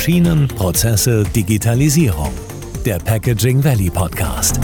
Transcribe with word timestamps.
Maschinen, 0.00 0.48
Prozesse, 0.48 1.24
Digitalisierung. 1.24 2.32
Der 2.86 2.98
Packaging 2.98 3.62
Valley 3.62 3.90
Podcast. 3.90 4.58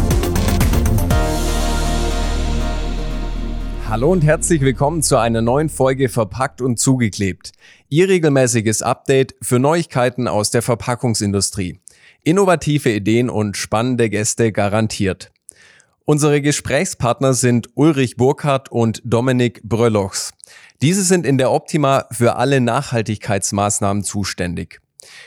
Hallo 3.86 4.12
und 4.12 4.25
herzlich 4.25 4.62
willkommen 4.62 5.02
zu 5.02 5.18
einer 5.18 5.43
neuen 5.43 5.68
Folge 5.68 6.09
Verpackt 6.09 6.62
und 6.62 6.79
zugeklebt. 6.79 7.52
Ihr 7.91 8.09
regelmäßiges 8.09 8.80
Update 8.80 9.34
für 9.43 9.59
Neuigkeiten 9.59 10.27
aus 10.27 10.50
der 10.50 10.62
Verpackungsindustrie. 10.62 11.80
Innovative 12.25 12.91
Ideen 12.91 13.29
und 13.29 13.59
spannende 13.59 14.09
Gäste 14.09 14.53
garantiert. 14.53 15.32
Unsere 16.07 16.41
Gesprächspartner 16.41 17.34
sind 17.34 17.68
Ulrich 17.75 18.16
Burkhardt 18.16 18.73
und 18.73 19.03
Dominik 19.05 19.62
Bröllochs. 19.64 20.30
Diese 20.80 21.03
sind 21.03 21.27
in 21.27 21.37
der 21.37 21.50
Optima 21.53 22.07
für 22.11 22.37
alle 22.37 22.62
Nachhaltigkeitsmaßnahmen 22.62 24.03
zuständig. 24.03 24.80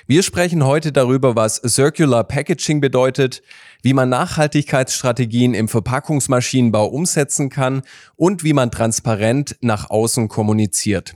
Wir 0.08 0.24
sprechen 0.24 0.66
heute 0.66 0.92
darüber, 0.92 1.36
was 1.36 1.56
Circular 1.56 2.24
Packaging 2.24 2.82
bedeutet, 2.82 3.42
wie 3.82 3.94
man 3.94 4.10
Nachhaltigkeitsstrategien 4.10 5.54
im 5.54 5.68
Verpackungsmaschinenbau 5.68 6.88
umsetzen 6.88 7.50
kann 7.50 7.82
und 8.16 8.44
wie 8.44 8.54
man 8.54 8.72
transparent 8.72 9.58
nach 9.62 9.90
außen 9.90 10.28
kommuniziert. 10.28 11.16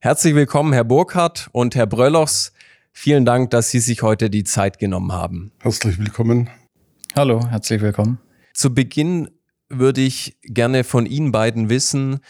Herzlich 0.00 0.34
willkommen, 0.34 0.72
Herr 0.72 0.84
Burkhardt 0.84 1.48
und 1.52 1.74
Herr 1.74 1.86
Bröllochs. 1.86 2.52
Vielen 2.92 3.24
Dank, 3.24 3.50
dass 3.50 3.70
Sie 3.70 3.80
sich 3.80 4.02
heute 4.02 4.30
die 4.30 4.44
Zeit 4.44 4.78
genommen 4.78 5.12
haben. 5.12 5.52
Herzlich 5.60 5.98
willkommen. 5.98 6.50
Hallo, 7.14 7.46
herzlich 7.48 7.80
willkommen. 7.80 8.18
Zu 8.54 8.74
Beginn 8.74 9.30
würde 9.68 10.00
ich 10.00 10.36
gerne 10.42 10.84
von 10.84 11.06
Ihnen 11.06 11.32
beiden 11.32 11.70
wissen, 11.70 12.20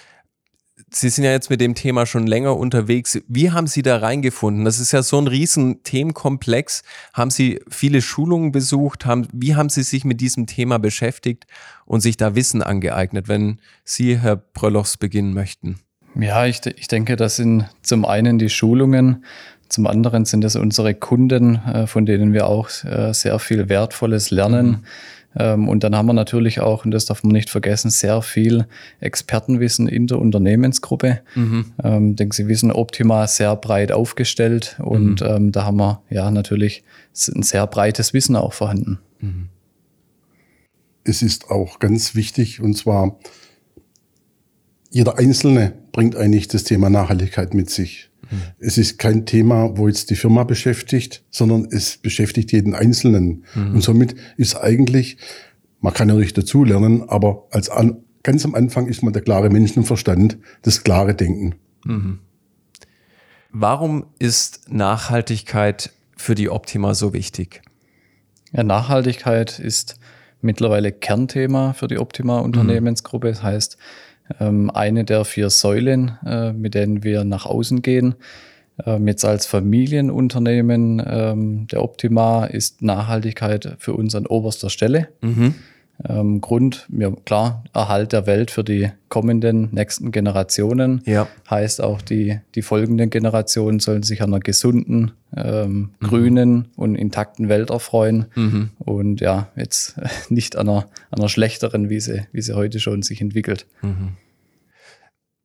Sie 0.93 1.09
sind 1.09 1.25
ja 1.25 1.31
jetzt 1.31 1.51
mit 1.51 1.61
dem 1.61 1.77
Thema 1.77 2.05
schon 2.05 2.27
länger 2.27 2.57
unterwegs. 2.57 3.21
Wie 3.29 3.53
haben 3.53 3.69
Sie 3.69 3.83
da 3.83 3.99
reingefunden? 3.99 4.65
Das 4.65 4.81
ist 4.81 4.91
ja 4.91 5.05
so 5.05 5.19
ein 5.19 5.29
riesen 5.29 5.85
Themenkomplex. 5.85 6.83
Haben 7.15 7.31
Sie 7.31 7.61
viele 7.69 8.03
Schulungen 8.03 8.51
besucht? 8.51 9.07
Haben, 9.07 9.29
wie 9.33 9.55
haben 9.55 9.69
Sie 9.69 9.85
sich 9.85 10.05
mit 10.05 10.21
diesem 10.21 10.47
Thema 10.47 10.79
beschäftigt 10.79 11.47
und 11.87 12.01
sich 12.01 12.17
da 12.17 12.35
Wissen 12.35 12.61
angeeignet, 12.63 13.29
wenn 13.29 13.61
Sie, 13.85 14.19
Herr 14.19 14.37
Bröllochs, 14.37 14.97
beginnen 14.97 15.33
möchten? 15.33 15.79
Ja, 16.17 16.45
ich, 16.47 16.61
ich 16.67 16.89
denke, 16.89 17.15
das 17.15 17.37
sind 17.37 17.67
zum 17.83 18.05
einen 18.05 18.39
die 18.41 18.49
Schulungen, 18.49 19.25
zum 19.69 19.87
anderen 19.87 20.25
sind 20.25 20.43
es 20.43 20.57
unsere 20.57 20.95
Kunden, 20.95 21.55
äh, 21.55 21.87
von 21.87 22.05
denen 22.05 22.33
wir 22.33 22.49
auch 22.49 22.69
äh, 22.83 23.15
sehr 23.15 23.39
viel 23.39 23.69
Wertvolles 23.69 24.33
lernen. 24.33 24.67
Mhm 24.67 24.85
und 25.35 25.85
dann 25.85 25.95
haben 25.95 26.07
wir 26.07 26.13
natürlich 26.13 26.61
auch, 26.61 26.85
und 26.85 26.91
das 26.91 27.05
darf 27.07 27.23
man 27.23 27.33
nicht 27.33 27.51
vergessen, 27.51 27.91
sehr 27.91 28.21
viel 28.21 28.67
Expertenwissen 28.99 29.87
in 29.87 30.07
der 30.07 30.19
Unternehmensgruppe. 30.19 31.21
Mhm. 31.35 31.67
Ähm, 31.83 32.17
denke, 32.17 32.35
Sie 32.35 32.49
wissen, 32.49 32.73
Optima 32.73 33.27
sehr 33.27 33.55
breit 33.57 33.93
aufgestellt 33.93 34.77
und 34.81 35.21
mhm. 35.21 35.27
ähm, 35.27 35.53
da 35.53 35.65
haben 35.65 35.77
wir 35.77 36.03
ja 36.11 36.31
natürlich 36.31 36.83
ein 37.29 37.43
sehr 37.43 37.67
breites 37.67 38.13
Wissen 38.13 38.35
auch 38.35 38.53
vorhanden. 38.53 38.99
Mhm. 39.21 39.49
Es 41.05 41.23
ist 41.23 41.51
auch 41.51 41.79
ganz 41.79 42.15
wichtig 42.15 42.61
und 42.61 42.77
zwar 42.77 43.19
jeder 44.91 45.19
Einzelne 45.19 45.73
bringt 45.93 46.17
eigentlich 46.17 46.49
das 46.49 46.65
Thema 46.65 46.91
Nachhaltigkeit 46.91 47.55
mit 47.55 47.71
sich. 47.71 48.11
Mhm. 48.31 48.43
Es 48.59 48.77
ist 48.77 48.99
kein 48.99 49.25
Thema, 49.25 49.77
wo 49.77 49.89
jetzt 49.89 50.11
die 50.11 50.17
Firma 50.17 50.45
beschäftigt, 50.45 51.25
sondern 51.31 51.69
es 51.71 51.97
beschäftigt 51.97 52.53
jeden 52.53 52.75
Einzelnen. 52.75 53.45
Mhm. 53.55 53.75
Und 53.77 53.83
somit 53.83 54.15
ist 54.37 54.57
eigentlich, 54.57 55.17
man 55.81 55.95
kann 55.95 56.09
ja 56.09 56.17
nicht 56.17 56.37
dazulernen, 56.37 57.09
aber 57.09 57.47
als 57.51 57.71
an, 57.71 57.99
ganz 58.23 58.45
am 58.45 58.55
Anfang 58.55 58.87
ist 58.87 59.03
man 59.03 59.13
der 59.13 59.23
klare 59.23 59.49
Menschenverstand, 59.49 60.39
das 60.63 60.85
klare 60.85 61.15
Denken. 61.15 61.55
Mhm. 61.85 62.19
Warum 63.53 64.07
ist 64.19 64.71
Nachhaltigkeit 64.71 65.93
für 66.17 66.35
die 66.35 66.51
Optima 66.51 66.95
so 66.95 67.13
wichtig? 67.13 67.63
Ja, 68.53 68.63
Nachhaltigkeit 68.63 69.59
ist 69.59 69.99
mittlerweile 70.41 70.93
Kernthema 70.93 71.73
für 71.73 71.89
die 71.89 71.99
Optima 71.99 72.39
Unternehmensgruppe. 72.41 73.29
Das 73.29 73.43
heißt, 73.43 73.77
eine 74.39 75.05
der 75.05 75.25
vier 75.25 75.51
Säulen, 75.51 76.19
äh, 76.25 76.53
mit 76.53 76.75
denen 76.75 77.03
wir 77.03 77.25
nach 77.25 77.47
außen 77.47 77.83
gehen. 77.83 78.15
Ähm, 78.85 79.09
jetzt 79.09 79.25
als 79.25 79.47
Familienunternehmen 79.47 81.03
ähm, 81.05 81.67
der 81.69 81.83
Optima 81.83 82.45
ist 82.45 82.83
Nachhaltigkeit 82.83 83.77
für 83.79 83.95
uns 83.95 84.15
an 84.15 84.27
oberster 84.27 84.71
Stelle. 84.71 85.09
Mhm 85.21 85.55
ähm, 86.09 86.41
Grund, 86.41 86.89
ja, 86.97 87.11
klar, 87.25 87.65
Erhalt 87.75 88.13
der 88.13 88.27
Welt 88.27 88.51
für 88.51 88.65
die 88.65 88.91
kommenden 89.09 89.69
nächsten 89.73 90.13
Generationen. 90.13 91.03
Ja. 91.05 91.29
Heißt 91.49 91.83
auch, 91.83 92.01
die, 92.01 92.41
die 92.55 92.63
folgenden 92.63 93.11
Generationen 93.11 93.81
sollen 93.81 94.03
sich 94.03 94.23
an 94.23 94.33
einer 94.33 94.41
gesunden, 94.41 95.13
ähm, 95.37 95.91
mhm. 96.01 96.07
grünen 96.07 96.69
und 96.77 96.95
intakten 96.95 97.49
Welt 97.49 97.71
erfreuen. 97.71 98.27
Mhm. 98.35 98.71
Und 98.79 99.21
ja, 99.21 99.49
jetzt 99.57 99.97
nicht 100.31 100.57
an 100.57 100.69
einer, 100.69 100.87
einer 101.11 101.29
schlechteren, 101.29 101.91
wie 101.91 102.01
sie, 102.01 102.27
wie 102.33 102.43
sie 102.43 102.55
heute 102.55 102.81
schon 102.81 103.03
sich 103.03 103.21
entwickelt. 103.21 103.67
Mhm. 103.83 104.17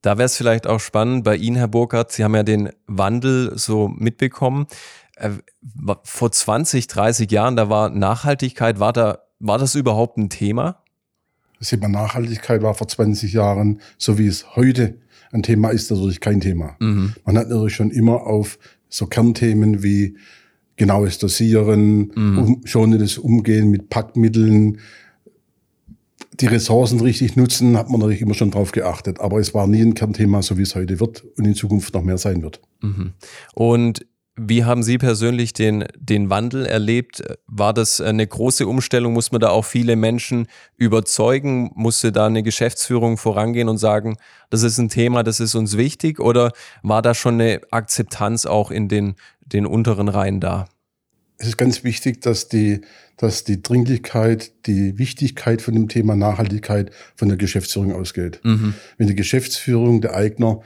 Da 0.02 0.20
wäre 0.20 0.28
es 0.28 0.38
vielleicht 0.38 0.68
auch 0.68 0.80
spannend 0.80 1.24
bei 1.24 1.36
Ihnen, 1.36 1.56
Herr 1.56 1.68
Burkhardt. 1.68 2.12
Sie 2.12 2.24
haben 2.24 2.36
ja 2.36 2.44
den 2.44 2.70
Wandel 2.86 3.58
so 3.58 3.88
mitbekommen. 3.88 4.68
Äh, 5.16 5.32
vor 6.04 6.32
20, 6.32 6.86
30 6.86 7.32
Jahren, 7.32 7.56
da 7.56 7.70
war 7.70 7.90
Nachhaltigkeit, 7.90 8.80
war 8.80 8.94
da 8.94 9.25
war 9.40 9.58
das 9.58 9.76
überhaupt 9.76 10.18
ein 10.18 10.30
Thema? 10.30 10.84
Das 11.60 11.70
Thema 11.70 11.88
Nachhaltigkeit 11.88 12.62
war 12.62 12.74
vor 12.74 12.88
20 12.88 13.34
Jahren, 13.34 13.82
so 13.98 14.18
wie 14.18 14.28
es 14.28 14.56
heute 14.56 14.98
ein 15.32 15.44
Thema 15.44 15.70
ist, 15.70 15.92
natürlich 15.92 16.20
kein 16.20 16.42
Thema. 16.42 16.76
Mhm. 16.80 17.14
Man 17.26 17.38
hat 17.38 17.50
natürlich 17.50 17.76
schon 17.76 17.92
immer 17.92 18.26
auf 18.26 18.60
so 18.90 19.08
Kernthemen 19.08 19.84
wie 19.84 20.18
genaues 20.76 21.18
Dosieren, 21.18 22.12
mhm. 22.16 22.38
um, 22.38 22.62
schonendes 22.66 23.18
Umgehen 23.18 23.70
mit 23.70 23.90
Packmitteln, 23.90 24.80
die 26.40 26.48
Ressourcen 26.48 27.00
richtig 27.00 27.38
nutzen, 27.38 27.78
hat 27.78 27.90
man 27.90 28.02
natürlich 28.02 28.22
immer 28.22 28.34
schon 28.34 28.52
drauf 28.52 28.72
geachtet. 28.74 29.22
Aber 29.22 29.40
es 29.40 29.54
war 29.54 29.68
nie 29.68 29.82
ein 29.82 29.94
Kernthema, 29.94 30.42
so 30.42 30.58
wie 30.58 30.64
es 30.64 30.76
heute 30.76 31.00
wird 31.00 31.24
und 31.38 31.46
in 31.46 31.56
Zukunft 31.56 31.94
noch 31.94 32.04
mehr 32.04 32.18
sein 32.18 32.42
wird. 32.42 32.62
Mhm. 32.82 33.14
Und 33.54 34.06
wie 34.38 34.66
haben 34.66 34.84
Sie 34.84 34.98
persönlich 34.98 35.54
den, 35.54 35.86
den 35.98 36.30
Wandel 36.30 36.66
erlebt? 36.66 37.24
War 37.48 37.74
das 37.74 38.02
eine 38.02 38.28
große 38.28 38.68
Umstellung? 38.68 39.14
Muss 39.14 39.32
man 39.32 39.40
da 39.40 39.50
auch 39.50 39.64
viele 39.64 39.96
Menschen 39.96 40.48
überzeugen? 40.76 41.72
Musste 41.76 42.12
da 42.12 42.28
eine 42.28 42.44
Geschäftsführung 42.44 43.18
vorangehen 43.18 43.70
und 43.70 43.78
sagen, 43.78 44.18
das 44.50 44.64
ist 44.64 44.78
ein 44.78 44.90
Thema, 44.90 45.24
das 45.24 45.40
ist 45.40 45.56
uns 45.56 45.78
wichtig? 45.78 46.20
Oder 46.20 46.52
war 46.84 47.02
da 47.02 47.14
schon 47.14 47.36
eine 47.36 47.62
Akzeptanz 47.72 48.46
auch 48.46 48.72
in 48.72 48.90
den, 48.90 49.16
den 49.46 49.66
unteren 49.66 50.10
Reihen 50.10 50.42
da? 50.42 50.68
Es 51.38 51.48
ist 51.48 51.58
ganz 51.58 51.84
wichtig, 51.84 52.22
dass 52.22 52.48
die, 52.48 52.82
dass 53.18 53.44
die 53.44 53.62
Dringlichkeit, 53.62 54.52
die 54.68 54.98
Wichtigkeit 54.98 55.62
von 55.62 55.74
dem 55.74 55.88
Thema 55.90 56.16
Nachhaltigkeit 56.16 56.92
von 57.16 57.28
der 57.28 57.38
Geschäftsführung 57.38 57.94
ausgeht. 57.94 58.40
Mhm. 58.44 58.74
Wenn 58.98 59.08
die 59.08 59.16
Geschäftsführung, 59.16 60.02
der 60.02 60.16
Eigner 60.16 60.62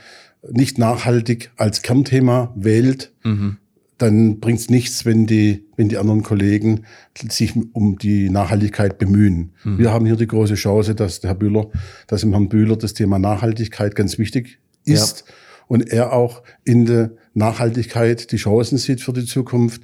nicht 0.47 0.77
nachhaltig 0.77 1.51
als 1.57 1.81
Kernthema 1.81 2.53
wählt, 2.55 3.13
mhm. 3.23 3.57
dann 3.97 4.39
bringt 4.39 4.59
es 4.59 4.69
nichts, 4.69 5.05
wenn 5.05 5.25
die, 5.25 5.65
wenn 5.75 5.89
die 5.89 5.97
anderen 5.97 6.23
Kollegen 6.23 6.85
sich 7.17 7.53
um 7.73 7.97
die 7.97 8.29
Nachhaltigkeit 8.29 8.97
bemühen. 8.97 9.51
Mhm. 9.63 9.77
Wir 9.77 9.91
haben 9.91 10.05
hier 10.05 10.15
die 10.15 10.27
große 10.27 10.55
Chance, 10.55 10.95
dass 10.95 11.19
der 11.19 11.31
Herr 11.31 11.35
Bühler, 11.35 11.69
dass 12.07 12.23
im 12.23 12.31
Herrn 12.31 12.49
Bühler 12.49 12.77
das 12.77 12.93
Thema 12.93 13.19
Nachhaltigkeit 13.19 13.95
ganz 13.95 14.17
wichtig 14.17 14.59
ist 14.85 15.25
ja. 15.27 15.33
und 15.67 15.89
er 15.89 16.13
auch 16.13 16.43
in 16.63 16.85
der 16.85 17.11
Nachhaltigkeit 17.33 18.31
die 18.31 18.37
Chancen 18.37 18.77
sieht 18.77 19.01
für 19.01 19.13
die 19.13 19.25
Zukunft 19.25 19.81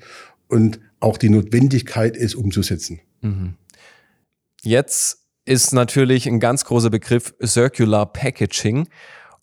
und 0.48 0.80
auch 1.00 1.18
die 1.18 1.30
Notwendigkeit, 1.30 2.16
es 2.16 2.36
umzusetzen. 2.36 3.02
Mhm. 3.22 3.56
Jetzt 4.64 5.26
ist 5.46 5.74
natürlich 5.74 6.28
ein 6.28 6.40
ganz 6.40 6.66
großer 6.66 6.90
Begriff 6.90 7.36
Circular 7.44 8.12
Packaging 8.12 8.88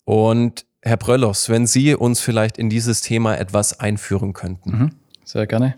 und 0.03 0.65
Herr 0.83 0.97
Bröllos, 0.97 1.49
wenn 1.49 1.65
Sie 1.65 1.95
uns 1.95 2.19
vielleicht 2.19 2.57
in 2.57 2.69
dieses 2.69 3.01
Thema 3.01 3.35
etwas 3.37 3.79
einführen 3.79 4.33
könnten. 4.33 4.71
Mhm, 4.71 4.91
sehr 5.23 5.47
gerne. 5.47 5.75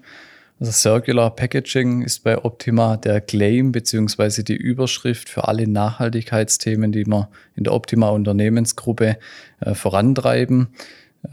Also 0.59 0.71
Circular 0.71 1.35
Packaging 1.35 2.01
ist 2.01 2.24
bei 2.24 2.44
Optima 2.44 2.97
der 2.97 3.21
Claim 3.21 3.71
beziehungsweise 3.71 4.44
die 4.44 4.56
Überschrift 4.56 5.29
für 5.29 5.47
alle 5.47 5.68
Nachhaltigkeitsthemen, 5.68 6.91
die 6.91 7.06
wir 7.06 7.29
in 7.56 7.65
der 7.65 7.74
Optima 7.74 8.09
Unternehmensgruppe 8.09 9.18
äh, 9.59 9.75
vorantreiben. 9.75 10.69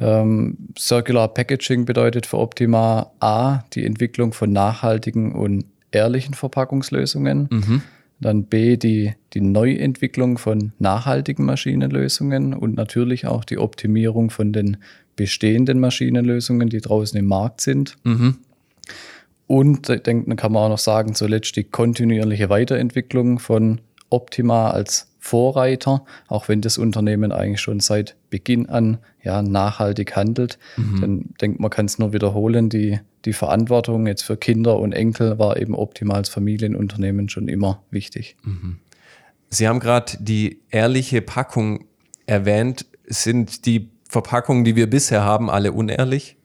Ähm, 0.01 0.59
Circular 0.79 1.29
Packaging 1.33 1.85
bedeutet 1.85 2.27
für 2.27 2.39
Optima 2.39 3.13
A 3.21 3.61
die 3.73 3.87
Entwicklung 3.87 4.33
von 4.33 4.53
nachhaltigen 4.53 5.33
und 5.33 5.65
ehrlichen 5.93 6.35
Verpackungslösungen. 6.35 7.49
Mhm. 7.51 7.83
Dann 8.23 8.45
B, 8.45 8.77
die, 8.77 9.15
die 9.35 9.41
Neuentwicklung 9.41 10.39
von 10.39 10.73
nachhaltigen 10.79 11.45
Maschinenlösungen 11.45 12.55
und 12.55 12.75
natürlich 12.77 13.27
auch 13.27 13.45
die 13.45 13.59
Optimierung 13.59 14.31
von 14.31 14.53
den 14.53 14.79
bestehenden 15.17 15.81
Maschinenlösungen, 15.81 16.69
die 16.69 16.81
draußen 16.81 17.19
im 17.19 17.27
Markt 17.27 17.61
sind. 17.61 17.97
Mhm. 18.05 18.39
Und 19.47 19.91
ich 19.91 20.03
denke, 20.03 20.29
dann 20.29 20.37
kann 20.37 20.53
man 20.53 20.65
auch 20.65 20.69
noch 20.71 20.79
sagen, 20.79 21.15
zuletzt 21.15 21.57
die 21.57 21.65
kontinuierliche 21.65 22.49
Weiterentwicklung 22.49 23.39
von 23.39 23.83
Optima 24.09 24.71
als 24.71 25.12
Vorreiter, 25.25 26.05
auch 26.27 26.49
wenn 26.49 26.63
das 26.63 26.79
Unternehmen 26.79 27.31
eigentlich 27.31 27.61
schon 27.61 27.79
seit 27.79 28.17
Beginn 28.29 28.69
an 28.69 28.99
ja, 29.23 29.41
nachhaltig 29.41 30.17
handelt. 30.17 30.59
Mhm. 30.77 31.01
Dann 31.01 31.35
denkt 31.41 31.61
man, 31.61 31.71
kann 31.71 31.87
es 31.87 31.97
nur 32.01 32.13
wiederholen, 32.13 32.69
die, 32.69 32.99
die 33.25 33.33
Verantwortung 33.33 34.09
jetzt 34.09 34.23
für 34.23 34.37
Kinder 34.37 34.81
und 34.81 34.93
Enkel 34.93 35.39
war 35.39 35.57
eben 35.59 35.77
optimal 35.77 36.17
als 36.17 36.29
Familienunternehmen 36.29 37.29
schon 37.29 37.47
immer 37.47 37.85
wichtig. 37.93 38.37
Mhm. 38.43 38.81
Sie 39.49 39.69
haben 39.69 39.79
gerade 39.79 40.13
die 40.19 40.61
ehrliche 40.71 41.23
Packung 41.23 41.85
erwähnt. 42.27 42.87
Sind 43.07 43.65
die 43.65 43.91
Verpackungen, 44.09 44.65
die 44.65 44.75
wir 44.75 44.91
bisher 44.91 45.23
haben, 45.23 45.51
alle 45.51 45.71
unehrlich? 45.71 46.37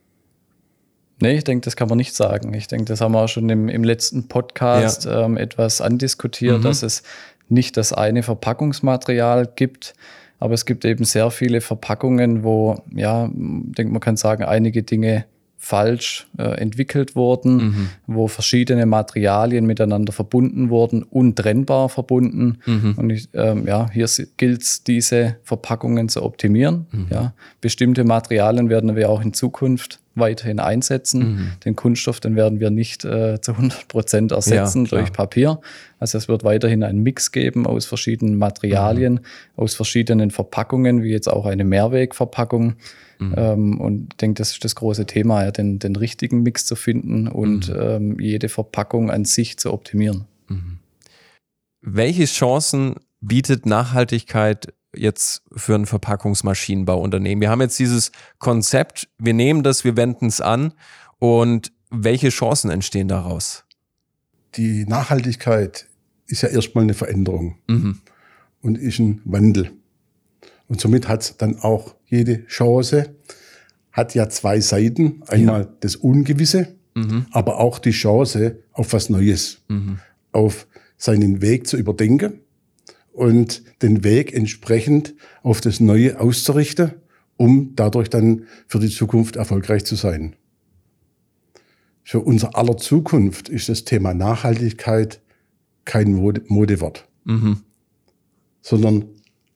Nee, 1.20 1.38
ich 1.38 1.44
denke, 1.44 1.64
das 1.64 1.74
kann 1.74 1.88
man 1.88 1.98
nicht 1.98 2.14
sagen. 2.14 2.54
Ich 2.54 2.68
denke, 2.68 2.84
das 2.84 3.00
haben 3.00 3.10
wir 3.10 3.24
auch 3.24 3.28
schon 3.28 3.50
im, 3.50 3.68
im 3.68 3.82
letzten 3.82 4.28
Podcast 4.28 5.04
ja. 5.04 5.24
ähm, 5.24 5.36
etwas 5.36 5.80
andiskutiert, 5.80 6.58
mhm. 6.58 6.62
dass 6.62 6.84
es 6.84 7.02
nicht 7.48 7.76
das 7.76 7.92
eine 7.92 8.22
Verpackungsmaterial 8.22 9.48
gibt, 9.54 9.94
aber 10.38 10.54
es 10.54 10.66
gibt 10.66 10.84
eben 10.84 11.04
sehr 11.04 11.30
viele 11.30 11.60
Verpackungen, 11.60 12.44
wo, 12.44 12.82
ja, 12.94 13.26
ich 13.26 13.32
denke, 13.74 13.92
man 13.92 14.00
kann 14.00 14.16
sagen, 14.16 14.44
einige 14.44 14.82
Dinge 14.82 15.24
falsch 15.60 16.28
äh, 16.38 16.44
entwickelt 16.60 17.16
wurden, 17.16 17.56
mhm. 17.56 17.88
wo 18.06 18.28
verschiedene 18.28 18.86
Materialien 18.86 19.66
miteinander 19.66 20.12
verbunden 20.12 20.70
wurden, 20.70 21.02
untrennbar 21.02 21.88
verbunden. 21.88 22.58
Mhm. 22.64 22.94
Und 22.96 23.10
ich, 23.10 23.28
ähm, 23.34 23.66
ja, 23.66 23.90
hier 23.90 24.06
gilt 24.36 24.62
es, 24.62 24.84
diese 24.84 25.36
Verpackungen 25.42 26.08
zu 26.08 26.22
optimieren. 26.22 26.86
Mhm. 26.92 27.06
Ja, 27.10 27.34
bestimmte 27.60 28.04
Materialien 28.04 28.70
werden 28.70 28.94
wir 28.94 29.10
auch 29.10 29.20
in 29.20 29.34
Zukunft 29.34 29.98
weiterhin 30.18 30.60
einsetzen. 30.60 31.20
Mhm. 31.20 31.50
Den 31.64 31.76
Kunststoff, 31.76 32.20
den 32.20 32.36
werden 32.36 32.60
wir 32.60 32.70
nicht 32.70 33.04
äh, 33.04 33.40
zu 33.40 33.52
100 33.52 33.88
Prozent 33.88 34.32
ersetzen 34.32 34.84
ja, 34.84 34.90
durch 34.90 35.12
Papier. 35.12 35.60
Also 35.98 36.18
es 36.18 36.28
wird 36.28 36.44
weiterhin 36.44 36.82
einen 36.82 37.02
Mix 37.02 37.32
geben 37.32 37.66
aus 37.66 37.86
verschiedenen 37.86 38.36
Materialien, 38.36 39.14
mhm. 39.14 39.20
aus 39.56 39.74
verschiedenen 39.74 40.30
Verpackungen, 40.30 41.02
wie 41.02 41.10
jetzt 41.10 41.28
auch 41.28 41.46
eine 41.46 41.64
Mehrwegverpackung. 41.64 42.74
Mhm. 43.18 43.34
Ähm, 43.36 43.80
und 43.80 44.12
ich 44.12 44.16
denke, 44.18 44.38
das 44.38 44.52
ist 44.52 44.64
das 44.64 44.74
große 44.74 45.06
Thema, 45.06 45.44
ja, 45.44 45.50
den, 45.50 45.78
den 45.78 45.96
richtigen 45.96 46.42
Mix 46.42 46.66
zu 46.66 46.76
finden 46.76 47.28
und 47.28 47.68
mhm. 47.68 47.80
ähm, 47.80 48.20
jede 48.20 48.48
Verpackung 48.48 49.10
an 49.10 49.24
sich 49.24 49.58
zu 49.58 49.72
optimieren. 49.72 50.24
Mhm. 50.48 50.78
Welche 51.80 52.24
Chancen 52.24 52.96
bietet 53.20 53.66
Nachhaltigkeit 53.66 54.72
jetzt 54.94 55.42
für 55.54 55.74
ein 55.74 55.86
Verpackungsmaschinenbauunternehmen? 55.86 57.40
Wir 57.40 57.50
haben 57.50 57.60
jetzt 57.60 57.78
dieses 57.78 58.12
Konzept, 58.38 59.08
wir 59.18 59.34
nehmen 59.34 59.62
das, 59.62 59.84
wir 59.84 59.96
wenden 59.96 60.26
es 60.26 60.40
an 60.40 60.72
und 61.18 61.72
welche 61.90 62.28
Chancen 62.28 62.70
entstehen 62.70 63.08
daraus? 63.08 63.64
Die 64.56 64.84
Nachhaltigkeit 64.86 65.86
ist 66.26 66.42
ja 66.42 66.48
erstmal 66.48 66.84
eine 66.84 66.94
Veränderung 66.94 67.58
mhm. 67.68 68.00
und 68.60 68.78
ist 68.78 68.98
ein 68.98 69.20
Wandel. 69.24 69.72
Und 70.68 70.80
somit 70.80 71.08
hat 71.08 71.22
es 71.22 71.36
dann 71.36 71.58
auch 71.60 71.94
jede 72.06 72.44
Chance, 72.46 73.14
hat 73.92 74.14
ja 74.14 74.28
zwei 74.28 74.60
Seiten. 74.60 75.22
Einmal 75.28 75.62
ja. 75.62 75.68
das 75.80 75.96
Ungewisse, 75.96 76.76
mhm. 76.94 77.26
aber 77.30 77.58
auch 77.58 77.78
die 77.78 77.90
Chance 77.90 78.58
auf 78.72 78.92
was 78.92 79.08
Neues, 79.08 79.62
mhm. 79.68 79.98
auf 80.32 80.66
seinen 80.98 81.40
Weg 81.40 81.66
zu 81.66 81.76
überdenken 81.76 82.40
und 83.18 83.64
den 83.82 84.04
Weg 84.04 84.32
entsprechend 84.32 85.14
auf 85.42 85.60
das 85.60 85.80
Neue 85.80 86.20
auszurichten, 86.20 86.92
um 87.36 87.74
dadurch 87.74 88.08
dann 88.08 88.44
für 88.68 88.78
die 88.78 88.88
Zukunft 88.88 89.36
erfolgreich 89.36 89.84
zu 89.84 89.96
sein. 89.96 90.36
Für 92.04 92.20
unser 92.20 92.56
aller 92.56 92.76
Zukunft 92.76 93.48
ist 93.48 93.68
das 93.68 93.84
Thema 93.84 94.14
Nachhaltigkeit 94.14 95.20
kein 95.84 96.12
Mode 96.12 96.42
Modewort, 96.46 97.08
mhm. 97.24 97.58
sondern 98.60 99.06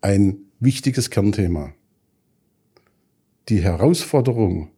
ein 0.00 0.38
wichtiges 0.58 1.10
Kernthema. 1.10 1.72
Die 3.48 3.62
Herausforderung, 3.62 4.70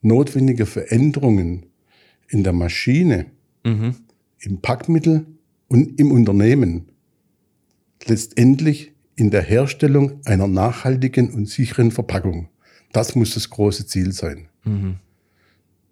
notwendige 0.00 0.66
Veränderungen 0.66 1.66
in 2.28 2.44
der 2.44 2.52
Maschine, 2.52 3.26
mhm. 3.64 3.96
im 4.38 4.60
Packmittel 4.60 5.26
und 5.68 5.98
im 5.98 6.12
Unternehmen 6.12 6.91
letztendlich 8.08 8.92
in 9.16 9.30
der 9.30 9.42
Herstellung 9.42 10.20
einer 10.24 10.46
nachhaltigen 10.46 11.30
und 11.32 11.48
sicheren 11.48 11.90
Verpackung. 11.90 12.48
Das 12.92 13.14
muss 13.14 13.34
das 13.34 13.50
große 13.50 13.86
Ziel 13.86 14.12
sein. 14.12 14.48
Mhm. 14.64 14.96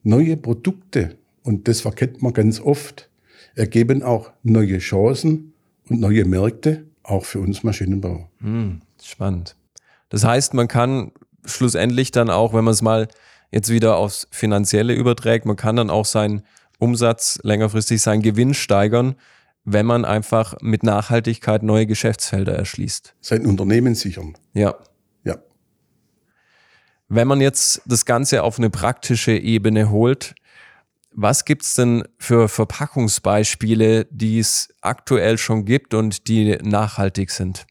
Neue 0.02 0.36
Produkte, 0.36 1.16
und 1.42 1.68
das 1.68 1.82
verkennt 1.82 2.22
man 2.22 2.32
ganz 2.32 2.60
oft, 2.60 3.10
ergeben 3.54 4.02
auch 4.02 4.32
neue 4.42 4.78
Chancen 4.78 5.52
und 5.88 6.00
neue 6.00 6.24
Märkte, 6.24 6.86
auch 7.02 7.24
für 7.24 7.40
uns 7.40 7.62
Maschinenbau. 7.62 8.30
Mhm, 8.40 8.80
spannend. 9.02 9.56
Das 10.08 10.24
heißt, 10.24 10.54
man 10.54 10.68
kann 10.68 11.12
schlussendlich 11.44 12.10
dann 12.10 12.30
auch, 12.30 12.54
wenn 12.54 12.64
man 12.64 12.72
es 12.72 12.82
mal 12.82 13.08
jetzt 13.50 13.70
wieder 13.70 13.96
aufs 13.96 14.28
Finanzielle 14.30 14.94
überträgt, 14.94 15.46
man 15.46 15.56
kann 15.56 15.76
dann 15.76 15.90
auch 15.90 16.04
seinen 16.04 16.42
Umsatz 16.78 17.38
längerfristig, 17.42 18.00
seinen 18.00 18.22
Gewinn 18.22 18.54
steigern, 18.54 19.16
wenn 19.64 19.86
man 19.86 20.04
einfach 20.04 20.54
mit 20.60 20.82
Nachhaltigkeit 20.82 21.62
neue 21.62 21.86
Geschäftsfelder 21.86 22.54
erschließt. 22.54 23.14
Sein 23.20 23.46
Unternehmen 23.46 23.94
sichern. 23.94 24.36
Ja. 24.54 24.74
Ja. 25.24 25.38
Wenn 27.08 27.28
man 27.28 27.40
jetzt 27.40 27.82
das 27.86 28.04
Ganze 28.04 28.42
auf 28.42 28.58
eine 28.58 28.70
praktische 28.70 29.32
Ebene 29.32 29.90
holt, 29.90 30.34
was 31.12 31.44
gibt 31.44 31.62
es 31.62 31.74
denn 31.74 32.04
für 32.18 32.48
Verpackungsbeispiele, 32.48 34.06
die 34.10 34.38
es 34.38 34.68
aktuell 34.80 35.38
schon 35.38 35.64
gibt 35.64 35.92
und 35.92 36.28
die 36.28 36.56
nachhaltig 36.62 37.30
sind? 37.30 37.66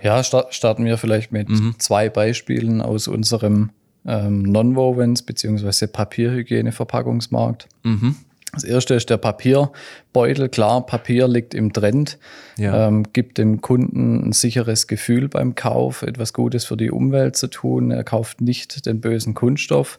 Ja, 0.00 0.22
starten 0.22 0.84
wir 0.84 0.96
vielleicht 0.96 1.32
mit 1.32 1.48
mhm. 1.48 1.74
zwei 1.78 2.08
Beispielen 2.08 2.80
aus 2.80 3.08
unserem 3.08 3.70
ähm, 4.06 4.42
Non-Wovens 4.42 5.22
bzw. 5.22 5.88
Papierhygiene-Verpackungsmarkt. 5.88 7.68
Mhm. 7.82 8.14
Das 8.52 8.64
erste 8.64 8.94
ist 8.94 9.10
der 9.10 9.18
Papierbeutel. 9.18 10.48
Klar, 10.48 10.84
Papier 10.86 11.28
liegt 11.28 11.54
im 11.54 11.72
Trend, 11.72 12.18
ja. 12.56 12.88
ähm, 12.88 13.04
gibt 13.12 13.38
dem 13.38 13.60
Kunden 13.60 14.28
ein 14.28 14.32
sicheres 14.32 14.86
Gefühl 14.86 15.28
beim 15.28 15.54
Kauf, 15.54 16.02
etwas 16.02 16.32
Gutes 16.32 16.64
für 16.64 16.76
die 16.76 16.90
Umwelt 16.90 17.36
zu 17.36 17.48
tun. 17.48 17.90
Er 17.90 18.04
kauft 18.04 18.40
nicht 18.40 18.86
den 18.86 19.00
bösen 19.00 19.34
Kunststoff. 19.34 19.98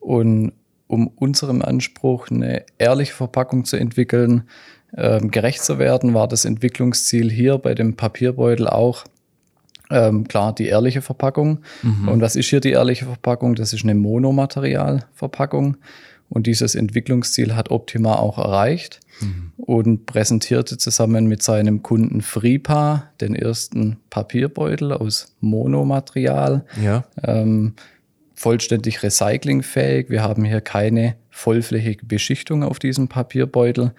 Und 0.00 0.52
um 0.86 1.08
unserem 1.08 1.62
Anspruch, 1.62 2.30
eine 2.30 2.64
ehrliche 2.78 3.14
Verpackung 3.14 3.64
zu 3.64 3.76
entwickeln, 3.76 4.44
ähm, 4.96 5.30
gerecht 5.30 5.62
zu 5.62 5.78
werden, 5.78 6.14
war 6.14 6.28
das 6.28 6.44
Entwicklungsziel 6.44 7.30
hier 7.30 7.58
bei 7.58 7.74
dem 7.74 7.96
Papierbeutel 7.96 8.68
auch, 8.68 9.04
ähm, 9.90 10.28
klar, 10.28 10.54
die 10.54 10.66
ehrliche 10.66 11.02
Verpackung. 11.02 11.60
Mhm. 11.82 12.08
Und 12.08 12.20
was 12.20 12.36
ist 12.36 12.48
hier 12.48 12.60
die 12.60 12.72
ehrliche 12.72 13.06
Verpackung? 13.06 13.54
Das 13.54 13.72
ist 13.72 13.84
eine 13.84 13.94
Monomaterialverpackung. 13.94 15.76
Und 16.28 16.46
dieses 16.46 16.74
Entwicklungsziel 16.74 17.54
hat 17.56 17.70
Optima 17.70 18.16
auch 18.16 18.38
erreicht 18.38 19.00
mhm. 19.20 19.52
und 19.56 20.06
präsentierte 20.06 20.76
zusammen 20.76 21.26
mit 21.26 21.42
seinem 21.42 21.82
Kunden 21.82 22.20
Fripa 22.20 23.10
den 23.20 23.34
ersten 23.34 23.96
Papierbeutel 24.10 24.92
aus 24.92 25.34
Monomaterial. 25.40 26.64
Ja. 26.82 27.04
Ähm, 27.22 27.74
vollständig 28.34 29.02
recyclingfähig. 29.02 30.10
Wir 30.10 30.22
haben 30.22 30.44
hier 30.44 30.60
keine 30.60 31.16
vollflächige 31.30 32.06
Beschichtung 32.06 32.62
auf 32.62 32.78
diesem 32.78 33.08
Papierbeutel. 33.08 33.92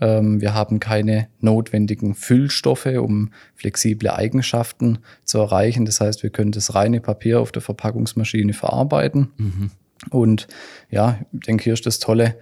Ähm, 0.00 0.40
wir 0.40 0.54
haben 0.54 0.80
keine 0.80 1.28
notwendigen 1.40 2.14
Füllstoffe, 2.14 2.86
um 2.86 3.30
flexible 3.54 4.10
Eigenschaften 4.10 4.98
zu 5.24 5.38
erreichen. 5.38 5.84
Das 5.84 6.00
heißt, 6.00 6.22
wir 6.22 6.30
können 6.30 6.52
das 6.52 6.74
reine 6.74 7.00
Papier 7.00 7.40
auf 7.40 7.52
der 7.52 7.62
Verpackungsmaschine 7.62 8.52
verarbeiten. 8.52 9.30
Mhm. 9.36 9.70
Und 10.10 10.48
ja, 10.90 11.20
ich 11.32 11.40
denke, 11.40 11.64
hier 11.64 11.74
ist 11.74 11.86
das 11.86 11.98
Tolle, 11.98 12.36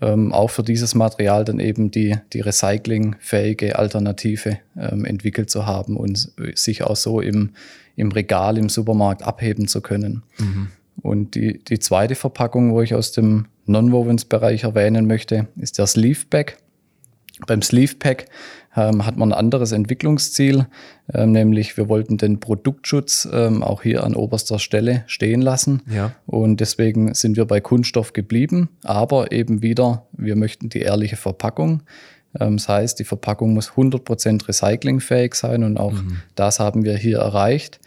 ähm, 0.00 0.32
auch 0.32 0.50
für 0.50 0.62
dieses 0.62 0.94
Material 0.94 1.44
dann 1.44 1.58
eben 1.58 1.90
die, 1.90 2.16
die 2.32 2.40
recyclingfähige 2.40 3.78
Alternative 3.78 4.58
ähm, 4.78 5.04
entwickelt 5.04 5.50
zu 5.50 5.66
haben 5.66 5.96
und 5.96 6.32
sich 6.54 6.84
auch 6.84 6.96
so 6.96 7.20
im, 7.20 7.50
im 7.96 8.12
Regal 8.12 8.56
im 8.56 8.68
Supermarkt 8.68 9.22
abheben 9.22 9.66
zu 9.66 9.80
können. 9.80 10.22
Mhm. 10.38 10.68
Und 11.02 11.34
die, 11.34 11.58
die 11.64 11.78
zweite 11.78 12.14
Verpackung, 12.14 12.72
wo 12.72 12.82
ich 12.82 12.94
aus 12.94 13.12
dem 13.12 13.46
Non-Wovens-Bereich 13.66 14.64
erwähnen 14.64 15.06
möchte, 15.06 15.48
ist 15.56 15.78
der 15.78 15.86
Sleeve 15.86 16.26
Bag. 16.28 16.58
Beim 17.46 17.62
Sleeve 17.62 17.94
Pack 17.96 18.26
ähm, 18.76 19.04
hat 19.04 19.16
man 19.16 19.32
ein 19.32 19.38
anderes 19.38 19.72
Entwicklungsziel, 19.72 20.66
ähm, 21.12 21.32
nämlich 21.32 21.76
wir 21.76 21.88
wollten 21.88 22.18
den 22.18 22.40
Produktschutz 22.40 23.28
ähm, 23.32 23.62
auch 23.62 23.82
hier 23.82 24.04
an 24.04 24.14
oberster 24.14 24.58
Stelle 24.58 25.04
stehen 25.06 25.42
lassen. 25.42 25.82
Ja. 25.92 26.12
Und 26.26 26.60
deswegen 26.60 27.14
sind 27.14 27.36
wir 27.36 27.46
bei 27.46 27.60
Kunststoff 27.60 28.12
geblieben, 28.12 28.68
aber 28.84 29.32
eben 29.32 29.62
wieder, 29.62 30.06
wir 30.12 30.36
möchten 30.36 30.68
die 30.68 30.80
ehrliche 30.80 31.16
Verpackung. 31.16 31.82
Ähm, 32.38 32.58
das 32.58 32.68
heißt, 32.68 32.98
die 32.98 33.04
Verpackung 33.04 33.54
muss 33.54 33.72
100% 33.72 34.46
recyclingfähig 34.46 35.34
sein 35.34 35.64
und 35.64 35.76
auch 35.76 35.92
mhm. 35.92 36.18
das 36.34 36.60
haben 36.60 36.84
wir 36.84 36.96
hier 36.96 37.18
erreicht. 37.18 37.80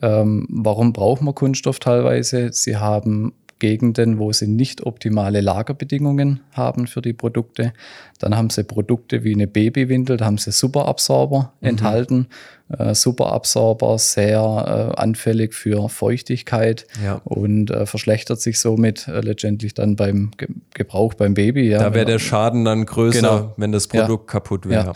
Ähm, 0.00 0.46
warum 0.48 0.94
brauchen 0.94 1.26
wir 1.26 1.34
Kunststoff 1.34 1.78
teilweise? 1.78 2.50
Sie 2.52 2.78
haben 2.78 3.34
Gegenden, 3.62 4.18
wo 4.18 4.32
sie 4.32 4.48
nicht 4.48 4.84
optimale 4.84 5.40
Lagerbedingungen 5.40 6.40
haben 6.50 6.88
für 6.88 7.00
die 7.00 7.12
Produkte. 7.12 7.72
Dann 8.18 8.36
haben 8.36 8.50
sie 8.50 8.64
Produkte 8.64 9.22
wie 9.22 9.32
eine 9.32 9.46
Babywindel, 9.46 10.16
da 10.16 10.24
haben 10.24 10.36
sie 10.36 10.50
Superabsorber 10.50 11.52
mhm. 11.60 11.68
enthalten. 11.68 12.26
Äh, 12.76 12.96
Superabsorber 12.96 13.98
sehr 13.98 14.40
äh, 14.96 15.00
anfällig 15.00 15.54
für 15.54 15.88
Feuchtigkeit 15.88 16.88
ja. 17.04 17.20
und 17.22 17.70
äh, 17.70 17.86
verschlechtert 17.86 18.40
sich 18.40 18.58
somit 18.58 19.06
äh, 19.06 19.20
letztendlich 19.20 19.74
dann 19.74 19.94
beim 19.94 20.32
Ge 20.36 20.48
Gebrauch 20.74 21.14
beim 21.14 21.34
Baby. 21.34 21.68
Ja, 21.68 21.78
da 21.78 21.94
wäre 21.94 22.06
der 22.06 22.18
Schaden 22.18 22.64
dann 22.64 22.84
größer, 22.84 23.20
genau. 23.20 23.54
wenn 23.56 23.70
das 23.70 23.86
Produkt 23.86 24.28
ja. 24.28 24.32
kaputt 24.32 24.68
wäre. 24.68 24.94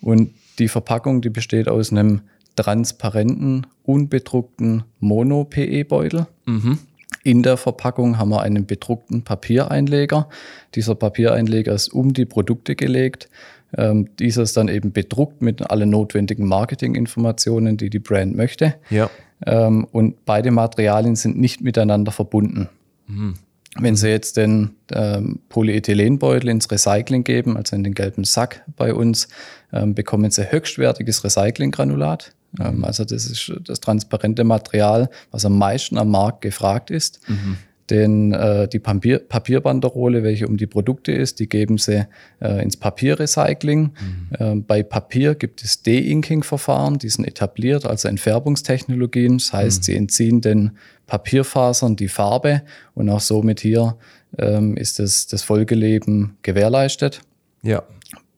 Und 0.00 0.34
die 0.58 0.66
Verpackung, 0.66 1.22
die 1.22 1.30
besteht 1.30 1.68
aus 1.68 1.92
einem 1.92 2.22
transparenten, 2.56 3.68
unbedruckten 3.84 4.82
Mono-PE-Beutel. 4.98 6.26
Mhm. 6.46 6.78
In 7.28 7.42
der 7.42 7.58
Verpackung 7.58 8.16
haben 8.16 8.30
wir 8.30 8.40
einen 8.40 8.64
bedruckten 8.64 9.20
Papiereinleger. 9.20 10.30
Dieser 10.74 10.94
Papiereinleger 10.94 11.74
ist 11.74 11.88
um 11.88 12.14
die 12.14 12.24
Produkte 12.24 12.74
gelegt. 12.74 13.28
Ähm, 13.76 14.08
dieser 14.18 14.44
ist 14.44 14.56
dann 14.56 14.68
eben 14.68 14.92
bedruckt 14.92 15.42
mit 15.42 15.70
allen 15.70 15.90
notwendigen 15.90 16.46
Marketinginformationen, 16.46 17.76
die 17.76 17.90
die 17.90 17.98
Brand 17.98 18.34
möchte. 18.34 18.76
Ja. 18.88 19.10
Ähm, 19.44 19.86
und 19.92 20.24
beide 20.24 20.50
Materialien 20.50 21.16
sind 21.16 21.38
nicht 21.38 21.60
miteinander 21.60 22.12
verbunden. 22.12 22.70
Mhm. 23.08 23.34
Wenn 23.78 23.94
Sie 23.94 24.08
jetzt 24.08 24.38
den 24.38 24.70
ähm, 24.90 25.40
Polyethylenbeutel 25.50 26.48
ins 26.48 26.70
Recycling 26.70 27.24
geben, 27.24 27.58
also 27.58 27.76
in 27.76 27.84
den 27.84 27.92
gelben 27.92 28.24
Sack 28.24 28.64
bei 28.74 28.94
uns, 28.94 29.28
ähm, 29.70 29.94
bekommen 29.94 30.30
Sie 30.30 30.50
höchstwertiges 30.50 31.24
Recyclinggranulat. 31.24 32.32
Ähm, 32.60 32.84
also 32.84 33.04
das 33.04 33.26
ist 33.26 33.52
das 33.64 33.80
transparente 33.80 34.44
Material, 34.44 35.10
was 35.30 35.44
am 35.44 35.58
meisten 35.58 35.98
am 35.98 36.10
Markt 36.10 36.40
gefragt 36.40 36.90
ist. 36.90 37.20
Mhm. 37.28 37.56
Denn 37.90 38.32
äh, 38.32 38.68
die 38.68 38.80
Papier 38.80 39.18
Papierbanderole, 39.18 40.22
welche 40.22 40.46
um 40.46 40.58
die 40.58 40.66
Produkte 40.66 41.12
ist, 41.12 41.40
die 41.40 41.48
geben 41.48 41.78
sie 41.78 42.06
äh, 42.40 42.62
ins 42.62 42.76
Papierrecycling. 42.76 43.80
Mhm. 43.80 43.92
Äh, 44.38 44.54
bei 44.56 44.82
Papier 44.82 45.34
gibt 45.34 45.64
es 45.64 45.82
De-Inking-Verfahren, 45.82 46.98
die 46.98 47.08
sind 47.08 47.24
etabliert, 47.24 47.86
also 47.86 48.08
Entfärbungstechnologien. 48.08 49.38
Das 49.38 49.52
heißt, 49.54 49.80
mhm. 49.80 49.84
sie 49.84 49.96
entziehen 49.96 50.40
den 50.42 50.72
Papierfasern 51.06 51.96
die 51.96 52.08
Farbe 52.08 52.62
und 52.94 53.08
auch 53.08 53.20
somit 53.20 53.60
hier 53.60 53.96
ähm, 54.36 54.76
ist 54.76 54.98
das, 54.98 55.26
das 55.26 55.42
Folgeleben 55.42 56.36
gewährleistet. 56.42 57.22
Ja. 57.62 57.82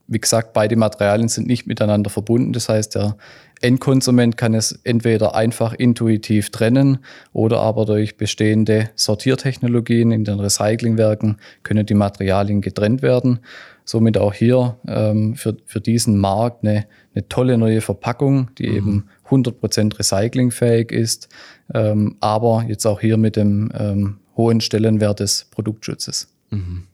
Wie 0.07 0.19
gesagt, 0.19 0.53
beide 0.53 0.77
Materialien 0.77 1.27
sind 1.27 1.47
nicht 1.47 1.67
miteinander 1.67 2.09
verbunden. 2.09 2.53
Das 2.53 2.69
heißt, 2.69 2.95
der 2.95 3.17
Endkonsument 3.61 4.37
kann 4.37 4.53
es 4.53 4.79
entweder 4.83 5.35
einfach 5.35 5.73
intuitiv 5.73 6.49
trennen 6.49 6.99
oder 7.31 7.59
aber 7.59 7.85
durch 7.85 8.17
bestehende 8.17 8.89
Sortiertechnologien 8.95 10.11
in 10.11 10.23
den 10.23 10.39
Recyclingwerken 10.39 11.37
können 11.63 11.85
die 11.85 11.93
Materialien 11.93 12.61
getrennt 12.61 13.01
werden. 13.01 13.39
Somit 13.85 14.17
auch 14.17 14.33
hier 14.33 14.77
ähm, 14.87 15.35
für, 15.35 15.57
für 15.65 15.81
diesen 15.81 16.17
Markt 16.17 16.63
eine, 16.63 16.85
eine 17.13 17.27
tolle 17.27 17.57
neue 17.57 17.81
Verpackung, 17.81 18.49
die 18.57 18.67
mhm. 18.67 18.75
eben 18.75 19.09
100% 19.29 19.97
recyclingfähig 19.97 20.91
ist, 20.91 21.29
ähm, 21.73 22.17
aber 22.19 22.65
jetzt 22.67 22.85
auch 22.85 22.99
hier 22.99 23.17
mit 23.17 23.35
dem 23.35 23.71
ähm, 23.77 24.17
hohen 24.35 24.61
Stellenwert 24.61 25.19
des 25.19 25.45
Produktschutzes. 25.51 26.33
Mhm. 26.49 26.87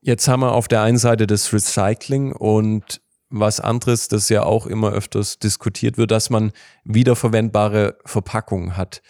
Jetzt 0.00 0.28
haben 0.28 0.40
wir 0.40 0.52
auf 0.52 0.68
der 0.68 0.82
einen 0.82 0.98
Seite 0.98 1.26
das 1.26 1.52
Recycling 1.52 2.32
und 2.32 3.00
was 3.34 3.58
anderes, 3.58 4.08
das 4.08 4.28
ja 4.28 4.44
auch 4.44 4.66
immer 4.66 4.92
öfters 4.92 5.38
diskutiert 5.38 5.98
wird, 5.98 6.10
dass 6.12 6.30
man 6.30 6.52
wiederverwendbare 6.84 7.96
Verpackungen 8.04 8.76
hat. 8.76 9.02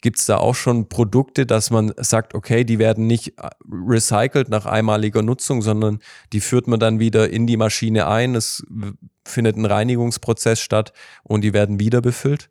Gibt 0.00 0.18
es 0.18 0.26
da 0.26 0.36
auch 0.36 0.54
schon 0.54 0.88
Produkte, 0.88 1.44
dass 1.44 1.70
man 1.70 1.92
sagt, 1.96 2.34
okay, 2.34 2.64
die 2.64 2.78
werden 2.78 3.06
nicht 3.06 3.38
äh, 3.38 3.50
recycelt 3.68 4.48
nach 4.48 4.64
einmaliger 4.64 5.22
Nutzung, 5.22 5.60
sondern 5.60 5.98
die 6.32 6.40
führt 6.40 6.68
man 6.68 6.80
dann 6.80 6.98
wieder 7.00 7.30
in 7.30 7.46
die 7.46 7.56
Maschine 7.56 8.06
ein, 8.06 8.34
es 8.36 8.64
findet 9.24 9.56
ein 9.56 9.66
Reinigungsprozess 9.66 10.60
statt 10.60 10.92
und 11.24 11.42
die 11.42 11.52
werden 11.52 11.80
wieder 11.80 12.00
befüllt? 12.00 12.48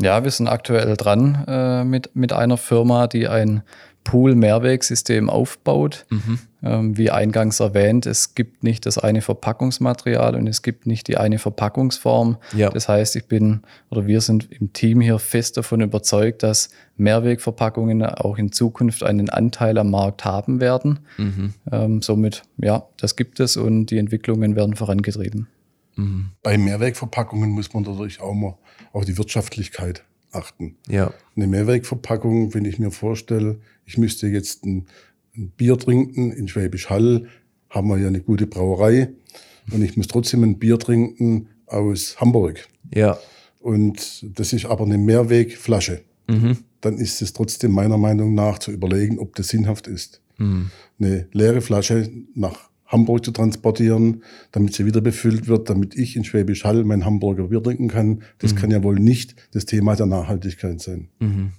Ja, 0.00 0.24
wir 0.24 0.30
sind 0.30 0.46
aktuell 0.46 0.96
dran 0.96 1.44
äh, 1.48 1.84
mit, 1.84 2.14
mit 2.14 2.32
einer 2.32 2.58
Firma, 2.58 3.06
die 3.06 3.28
ein 3.28 3.62
Pool-Mehrwegsystem 4.04 5.30
aufbaut. 5.30 6.06
Mhm. 6.10 6.38
Ähm, 6.64 6.96
wie 6.96 7.10
eingangs 7.10 7.58
erwähnt, 7.58 8.06
es 8.06 8.36
gibt 8.36 8.62
nicht 8.62 8.86
das 8.86 8.96
eine 8.96 9.20
Verpackungsmaterial 9.20 10.36
und 10.36 10.46
es 10.46 10.62
gibt 10.62 10.86
nicht 10.86 11.08
die 11.08 11.16
eine 11.16 11.40
Verpackungsform. 11.40 12.36
Ja. 12.56 12.70
Das 12.70 12.88
heißt, 12.88 13.16
ich 13.16 13.26
bin 13.26 13.62
oder 13.90 14.06
wir 14.06 14.20
sind 14.20 14.48
im 14.52 14.72
Team 14.72 15.00
hier 15.00 15.18
fest 15.18 15.56
davon 15.56 15.80
überzeugt, 15.80 16.44
dass 16.44 16.70
Mehrwegverpackungen 16.96 18.04
auch 18.04 18.38
in 18.38 18.52
Zukunft 18.52 19.02
einen 19.02 19.28
Anteil 19.28 19.76
am 19.76 19.90
Markt 19.90 20.24
haben 20.24 20.60
werden. 20.60 21.00
Mhm. 21.16 21.54
Ähm, 21.72 22.00
somit, 22.00 22.42
ja, 22.58 22.86
das 22.96 23.16
gibt 23.16 23.40
es 23.40 23.56
und 23.56 23.86
die 23.86 23.98
Entwicklungen 23.98 24.54
werden 24.54 24.76
vorangetrieben. 24.76 25.48
Mhm. 25.96 26.30
Bei 26.44 26.56
Mehrwegverpackungen 26.58 27.50
muss 27.50 27.74
man 27.74 27.82
natürlich 27.82 28.20
auch 28.20 28.34
mal 28.34 28.56
auf 28.92 29.04
die 29.04 29.18
Wirtschaftlichkeit 29.18 30.04
achten. 30.30 30.76
Ja. 30.88 31.12
Eine 31.36 31.48
Mehrwegverpackung, 31.48 32.54
wenn 32.54 32.64
ich 32.64 32.78
mir 32.78 32.90
vorstelle, 32.90 33.58
ich 33.84 33.98
müsste 33.98 34.28
jetzt 34.28 34.64
ein, 34.64 34.86
ein 35.36 35.50
Bier 35.50 35.78
trinken 35.78 36.32
in 36.32 36.48
Schwäbisch 36.48 36.90
Hall, 36.90 37.26
haben 37.70 37.88
wir 37.88 37.98
ja 37.98 38.08
eine 38.08 38.20
gute 38.20 38.46
Brauerei 38.46 39.12
und 39.70 39.82
ich 39.82 39.96
muss 39.96 40.06
trotzdem 40.06 40.42
ein 40.44 40.58
Bier 40.58 40.78
trinken 40.78 41.48
aus 41.66 42.20
Hamburg. 42.20 42.68
Ja. 42.94 43.18
Und 43.60 44.26
das 44.38 44.52
ist 44.52 44.66
aber 44.66 44.84
eine 44.84 44.98
Mehrwegflasche. 44.98 46.02
Mhm. 46.28 46.58
Dann 46.80 46.98
ist 46.98 47.22
es 47.22 47.32
trotzdem 47.32 47.72
meiner 47.72 47.96
Meinung 47.96 48.34
nach 48.34 48.58
zu 48.58 48.72
überlegen, 48.72 49.18
ob 49.18 49.34
das 49.36 49.48
sinnhaft 49.48 49.86
ist. 49.86 50.20
Mhm. 50.38 50.70
Eine 50.98 51.28
leere 51.32 51.60
Flasche 51.60 52.10
nach 52.34 52.70
Hamburg 52.86 53.24
zu 53.24 53.30
transportieren, 53.30 54.22
damit 54.50 54.74
sie 54.74 54.84
wieder 54.84 55.00
befüllt 55.00 55.48
wird, 55.48 55.70
damit 55.70 55.96
ich 55.96 56.16
in 56.16 56.24
Schwäbisch 56.24 56.64
Hall 56.64 56.84
mein 56.84 57.06
Hamburger 57.06 57.48
Bier 57.48 57.62
trinken 57.62 57.88
kann. 57.88 58.22
Das 58.38 58.52
mhm. 58.52 58.58
kann 58.58 58.70
ja 58.70 58.82
wohl 58.82 58.98
nicht 58.98 59.34
das 59.52 59.64
Thema 59.64 59.96
der 59.96 60.06
Nachhaltigkeit 60.06 60.80
sein. 60.80 61.08
Mhm. 61.20 61.52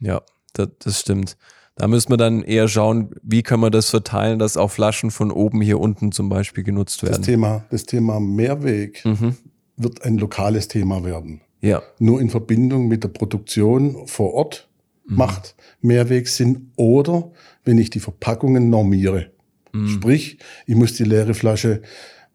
Ja, 0.00 0.22
das, 0.54 0.68
das 0.78 1.00
stimmt. 1.00 1.36
Da 1.78 1.86
müssen 1.88 2.10
wir 2.10 2.16
dann 2.16 2.42
eher 2.42 2.68
schauen, 2.68 3.10
wie 3.22 3.42
können 3.42 3.62
wir 3.62 3.70
das 3.70 3.88
verteilen, 3.90 4.38
dass 4.38 4.56
auch 4.56 4.70
Flaschen 4.70 5.10
von 5.10 5.30
oben 5.30 5.60
hier 5.60 5.78
unten 5.78 6.12
zum 6.12 6.28
Beispiel 6.28 6.64
genutzt 6.64 7.02
werden. 7.02 7.16
Das 7.16 7.20
Thema, 7.26 7.64
das 7.70 7.84
Thema 7.84 8.20
Mehrweg 8.20 9.04
mhm. 9.04 9.36
wird 9.76 10.02
ein 10.02 10.18
lokales 10.18 10.68
Thema 10.68 11.04
werden. 11.04 11.40
Ja. 11.60 11.82
Nur 11.98 12.20
in 12.20 12.30
Verbindung 12.30 12.88
mit 12.88 13.04
der 13.04 13.08
Produktion 13.08 14.06
vor 14.06 14.34
Ort 14.34 14.68
mhm. 15.06 15.16
macht 15.16 15.54
Mehrweg 15.80 16.28
Sinn 16.28 16.72
oder 16.76 17.30
wenn 17.64 17.78
ich 17.78 17.90
die 17.90 18.00
Verpackungen 18.00 18.70
normiere. 18.70 19.30
Mhm. 19.72 19.88
Sprich, 19.88 20.38
ich 20.66 20.74
muss 20.74 20.94
die 20.94 21.04
leere 21.04 21.34
Flasche 21.34 21.82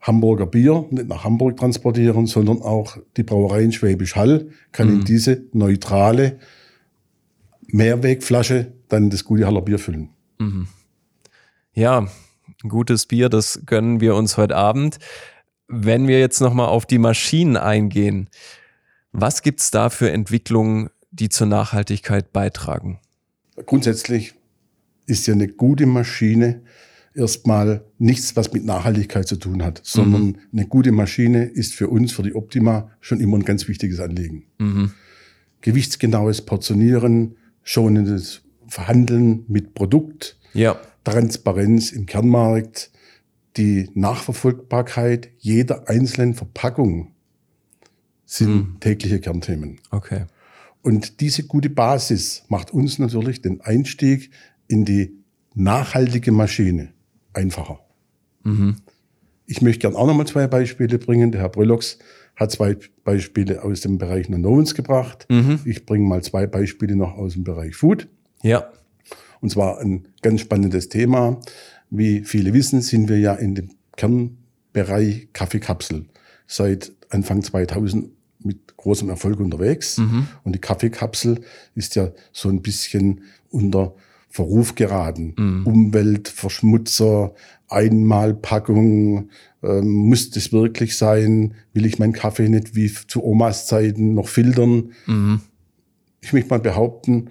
Hamburger 0.02 0.46
Bier 0.46 0.86
nicht 0.90 1.08
nach 1.08 1.24
Hamburg 1.24 1.58
transportieren, 1.58 2.28
sondern 2.28 2.62
auch 2.62 2.98
die 3.16 3.24
Brauerei 3.24 3.64
in 3.64 3.72
Schwäbisch 3.72 4.16
Hall 4.16 4.48
kann 4.72 4.90
mhm. 4.90 5.00
in 5.00 5.06
diese 5.06 5.44
neutrale 5.54 6.40
Mehrwegflasche 7.68 8.74
dann 8.94 9.10
das 9.10 9.24
gute 9.24 9.46
Haller 9.46 9.62
Bier 9.62 9.80
füllen. 9.80 10.10
Mhm. 10.40 10.68
Ja, 11.74 12.08
gutes 12.68 13.08
Bier, 13.08 13.30
das 13.30 13.62
gönnen 13.66 14.00
wir 14.00 14.16
uns 14.16 14.38
heute 14.38 14.56
Abend. 14.56 15.00
Wenn 15.68 16.08
wir 16.08 16.20
jetzt 16.20 16.40
nochmal 16.40 16.68
auf 16.68 16.86
die 16.86 17.00
Maschinen 17.00 17.58
eingehen, 17.58 18.30
was 19.12 19.42
gibt 19.42 19.60
es 19.62 19.72
da 19.72 19.90
für 19.90 20.12
Entwicklungen, 20.12 20.90
die 21.12 21.30
zur 21.30 21.48
Nachhaltigkeit 21.48 22.32
beitragen? 22.32 23.00
Grundsätzlich 23.66 24.34
ist 25.06 25.28
ja 25.28 25.34
eine 25.34 25.48
gute 25.48 25.86
Maschine 25.86 26.62
erstmal 27.14 27.86
nichts, 28.00 28.36
was 28.36 28.52
mit 28.54 28.66
Nachhaltigkeit 28.66 29.28
zu 29.28 29.36
tun 29.36 29.64
hat, 29.64 29.82
sondern 29.84 30.26
mhm. 30.26 30.38
eine 30.52 30.68
gute 30.68 30.92
Maschine 30.92 31.46
ist 31.46 31.76
für 31.76 31.88
uns, 31.88 32.12
für 32.12 32.24
die 32.24 32.36
Optima, 32.36 32.90
schon 33.02 33.20
immer 33.20 33.38
ein 33.38 33.46
ganz 33.46 33.68
wichtiges 33.68 34.00
Anliegen. 34.00 34.46
Mhm. 34.58 34.92
Gewichtsgenaues 35.62 36.42
Portionieren, 36.42 37.36
schonendes 37.62 38.42
Verhandeln 38.74 39.46
mit 39.48 39.76
Produkt, 39.76 40.40
ja. 40.56 40.80
Transparenz 41.04 41.92
im 41.92 42.08
Kernmarkt, 42.08 42.90
die 43.56 43.92
Nachverfolgbarkeit 43.94 45.30
jeder 45.38 45.90
einzelnen 45.90 46.34
Verpackung 46.34 47.12
sind 48.26 48.50
mhm. 48.50 48.78
tägliche 48.80 49.20
Kernthemen. 49.20 49.80
Okay. 49.92 50.26
Und 50.82 51.20
diese 51.22 51.44
gute 51.44 51.70
Basis 51.70 52.46
macht 52.48 52.74
uns 52.74 52.98
natürlich 52.98 53.44
den 53.44 53.62
Einstieg 53.62 54.32
in 54.68 54.86
die 54.86 55.20
nachhaltige 55.54 56.32
Maschine 56.32 56.94
einfacher. 57.32 57.80
Mhm. 58.42 58.78
Ich 59.46 59.62
möchte 59.62 59.82
gerne 59.82 59.98
auch 59.98 60.08
nochmal 60.08 60.26
zwei 60.26 60.48
Beispiele 60.48 60.98
bringen. 60.98 61.32
Der 61.32 61.42
Herr 61.42 61.50
Brüllox 61.50 62.00
hat 62.36 62.52
zwei 62.52 62.76
Beispiele 63.04 63.64
aus 63.64 63.82
dem 63.82 64.00
Bereich 64.00 64.30
Nanovens 64.30 64.74
gebracht. 64.74 65.28
Mhm. 65.30 65.60
Ich 65.64 65.86
bringe 65.86 66.08
mal 66.08 66.24
zwei 66.24 66.48
Beispiele 66.48 66.96
noch 66.96 67.14
aus 67.14 67.34
dem 67.34 67.44
Bereich 67.44 67.76
Food. 67.76 68.08
Ja. 68.44 68.72
Und 69.42 69.50
zwar 69.50 69.80
ein 69.80 70.08
ganz 70.22 70.42
spannendes 70.42 70.90
Thema. 70.90 71.42
Wie 71.90 72.22
viele 72.22 72.54
wissen, 72.54 72.82
sind 72.82 73.10
wir 73.10 73.20
ja 73.20 73.34
in 73.34 73.56
dem 73.56 73.72
Kernbereich 73.96 75.30
Kaffeekapsel 75.34 76.06
seit 76.48 76.92
Anfang 77.10 77.42
2000 77.44 78.10
mit 78.40 78.78
großem 78.78 79.10
Erfolg 79.10 79.40
unterwegs. 79.40 79.98
Mhm. 79.98 80.28
Und 80.44 80.56
die 80.56 80.60
Kaffeekapsel 80.60 81.42
ist 81.76 81.96
ja 81.96 82.12
so 82.32 82.50
ein 82.50 82.62
bisschen 82.62 83.22
unter 83.50 83.96
Verruf 84.30 84.76
geraten. 84.76 85.36
Mhm. 85.38 85.68
Umweltverschmutzer, 85.68 87.34
Einmalpackung, 87.68 89.30
ähm, 89.62 89.88
muss 89.88 90.32
das 90.32 90.52
wirklich 90.52 90.98
sein? 90.98 91.54
Will 91.74 91.86
ich 91.86 92.00
meinen 92.00 92.14
Kaffee 92.14 92.50
nicht 92.50 92.76
wie 92.76 92.92
zu 92.92 93.24
Omas 93.24 93.68
Zeiten 93.68 94.16
noch 94.16 94.28
filtern? 94.28 94.92
Mhm. 95.06 95.42
Ich 96.22 96.34
möchte 96.34 96.50
mal 96.50 96.60
behaupten, 96.60 97.30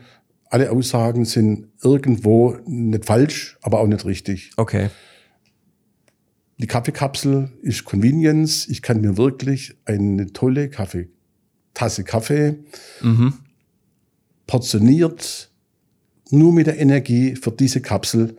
alle 0.53 0.71
Aussagen 0.71 1.25
sind 1.25 1.69
irgendwo 1.83 2.59
nicht 2.67 3.07
falsch, 3.07 3.57
aber 3.63 3.81
auch 3.81 3.87
nicht 3.87 4.05
richtig. 4.05 4.51
Okay. 4.59 4.91
Die 6.59 6.67
Kaffeekapsel 6.67 7.51
ist 7.63 7.87
Convenience. 7.87 8.69
Ich 8.69 8.83
kann 8.83 9.01
mir 9.01 9.17
wirklich 9.17 9.75
eine 9.87 10.31
tolle 10.35 10.69
Kaffee, 10.69 11.09
Tasse 11.73 12.05
Kaffee 12.05 12.57
mhm. 13.01 13.33
portioniert 14.47 15.51
nur 16.31 16.53
mit 16.53 16.67
der 16.67 16.79
Energie 16.79 17.35
für 17.35 17.51
diese 17.51 17.81
Kapsel 17.81 18.37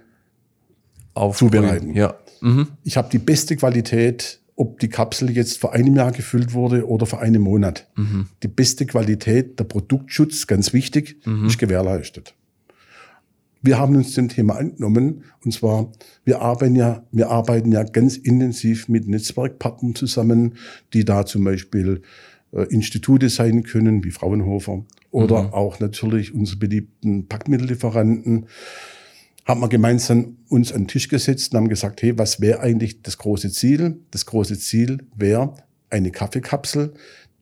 zubereiten. 1.34 1.96
Ja. 1.96 2.20
Mhm. 2.42 2.68
Ich 2.84 2.96
habe 2.96 3.10
die 3.10 3.18
beste 3.18 3.56
Qualität, 3.56 4.40
ob 4.56 4.80
die 4.80 4.90
Kapsel 4.90 5.32
jetzt 5.32 5.60
vor 5.60 5.74
einem 5.74 5.96
Jahr 5.96 6.12
gefüllt 6.12 6.54
wurde 6.54 6.88
oder 6.88 7.06
vor 7.06 7.22
einem 7.22 7.42
Monat. 7.42 7.90
Mhm. 7.96 8.28
Die 8.44 8.48
beste 8.48 8.86
Qualität, 8.86 9.60
der 9.60 9.64
Produktschutz, 9.64 10.48
ganz 10.48 10.74
wichtig, 10.74 11.18
mhm. 11.26 11.46
ist 11.46 11.58
gewährleistet. 11.58 12.36
Wir 13.62 13.80
haben 13.80 13.96
uns 13.96 14.14
dem 14.14 14.28
Thema 14.28 14.58
angenommen 14.58 15.24
und 15.44 15.54
zwar, 15.54 15.92
wir 16.26 16.42
arbeiten 16.42 16.76
ja, 16.76 17.04
wir 17.12 17.30
arbeiten 17.30 17.72
ja 17.72 17.84
ganz 17.84 18.18
intensiv 18.18 18.90
mit 18.90 19.08
Netzwerkpartnern 19.08 19.96
zusammen, 19.96 20.56
die 20.94 21.06
da 21.06 21.26
zum 21.26 21.46
Beispiel 21.46 22.02
äh, 22.52 22.64
Institute 22.64 23.30
sein 23.30 23.64
können, 23.64 24.04
wie 24.04 24.12
Fraunhofer 24.12 24.84
oder 25.12 25.44
mhm. 25.44 25.54
auch 25.54 25.80
natürlich 25.80 26.34
unsere 26.34 26.60
beliebten 26.60 27.28
Packmittellieferanten 27.28 28.48
haben 29.46 29.62
wir 29.62 29.68
gemeinsam 29.68 30.38
uns 30.48 30.72
an 30.72 30.84
den 30.84 30.88
Tisch 30.88 31.10
gesetzt 31.10 31.54
und 31.54 31.58
haben 31.58 31.70
gesagt, 31.70 32.02
hey, 32.02 32.18
was 32.18 32.40
wäre 32.40 32.62
eigentlich 32.62 33.02
das 33.02 33.18
große 33.18 33.52
Ziel? 33.52 34.00
Das 34.12 34.26
große 34.26 34.58
Ziel 34.58 35.04
wäre 35.16 35.56
eine 35.90 36.12
Kaffeekapsel, 36.12 36.94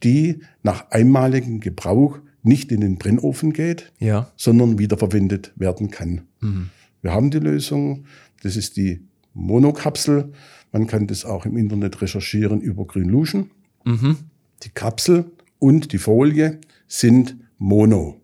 die 0.04 0.40
nach 0.64 0.90
einmaligem 0.90 1.60
Gebrauch 1.60 2.20
nicht 2.44 2.72
in 2.72 2.82
den 2.82 2.98
Brennofen 2.98 3.54
geht, 3.54 3.92
ja. 4.00 4.32
sondern 4.36 4.80
wiederverwendet 4.80 5.54
werden 5.56 5.92
kann. 5.92 6.22
Mhm. 6.40 6.70
Wir 7.02 7.14
haben 7.14 7.30
die 7.30 7.40
Lösung, 7.40 8.06
das 8.42 8.56
ist 8.56 8.78
die 8.78 9.06
Monokapsel. 9.34 10.32
Man 10.72 10.88
kann 10.88 11.08
das 11.08 11.24
auch 11.24 11.46
im 11.46 11.58
Internet 11.58 12.02
recherchieren 12.02 12.62
über 12.62 12.86
Greenlution. 12.86 13.52
Mhm. 13.86 14.18
Die 14.64 14.70
Kapsel 14.70 15.32
und 15.60 15.94
die 15.94 15.98
Folie 16.00 16.60
sind 16.88 17.38
Mono. 17.58 18.20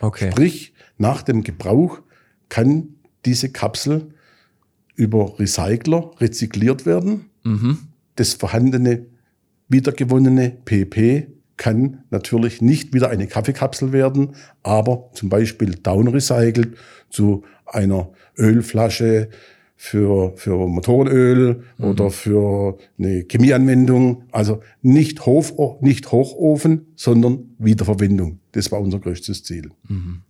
Okay. 0.00 0.30
Sprich, 0.30 0.72
nach 0.96 1.22
dem 1.22 1.42
Gebrauch 1.42 2.00
kann 2.48 2.94
diese 3.24 3.50
Kapsel 3.50 4.14
über 4.94 5.38
Recycler 5.38 6.10
rezykliert 6.18 6.86
werden. 6.86 7.26
Mhm. 7.44 7.78
Das 8.16 8.34
vorhandene, 8.34 9.06
wiedergewonnene 9.68 10.50
PP 10.64 11.28
kann 11.56 12.04
natürlich 12.10 12.62
nicht 12.62 12.94
wieder 12.94 13.10
eine 13.10 13.26
Kaffeekapsel 13.26 13.92
werden, 13.92 14.34
aber 14.62 15.10
zum 15.12 15.28
Beispiel 15.28 15.74
downrecycelt 15.74 16.76
zu 17.10 17.44
einer 17.66 18.10
Ölflasche 18.36 19.28
für, 19.76 20.32
für 20.36 20.66
Motorenöl 20.66 21.62
mhm. 21.78 21.84
oder 21.84 22.10
für 22.10 22.78
eine 22.98 23.24
Chemieanwendung. 23.30 24.24
Also 24.32 24.60
nicht, 24.82 25.24
Hof, 25.26 25.54
nicht 25.80 26.10
Hochofen, 26.10 26.86
sondern 26.96 27.54
Wiederverwendung. 27.58 28.40
Das 28.52 28.72
war 28.72 28.80
unser 28.80 28.98
größtes 28.98 29.44
Ziel. 29.44 29.70
Mhm. 29.88 30.22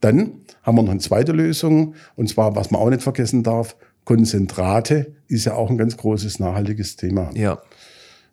Dann 0.00 0.40
haben 0.68 0.76
wir 0.76 0.82
noch 0.82 0.90
eine 0.90 1.00
zweite 1.00 1.32
Lösung, 1.32 1.94
und 2.14 2.28
zwar, 2.28 2.54
was 2.54 2.70
man 2.70 2.82
auch 2.82 2.90
nicht 2.90 3.02
vergessen 3.02 3.42
darf, 3.42 3.74
Konzentrate 4.04 5.14
ist 5.26 5.46
ja 5.46 5.54
auch 5.54 5.70
ein 5.70 5.78
ganz 5.78 5.96
großes 5.96 6.40
nachhaltiges 6.40 6.96
Thema. 6.96 7.30
Ja. 7.34 7.62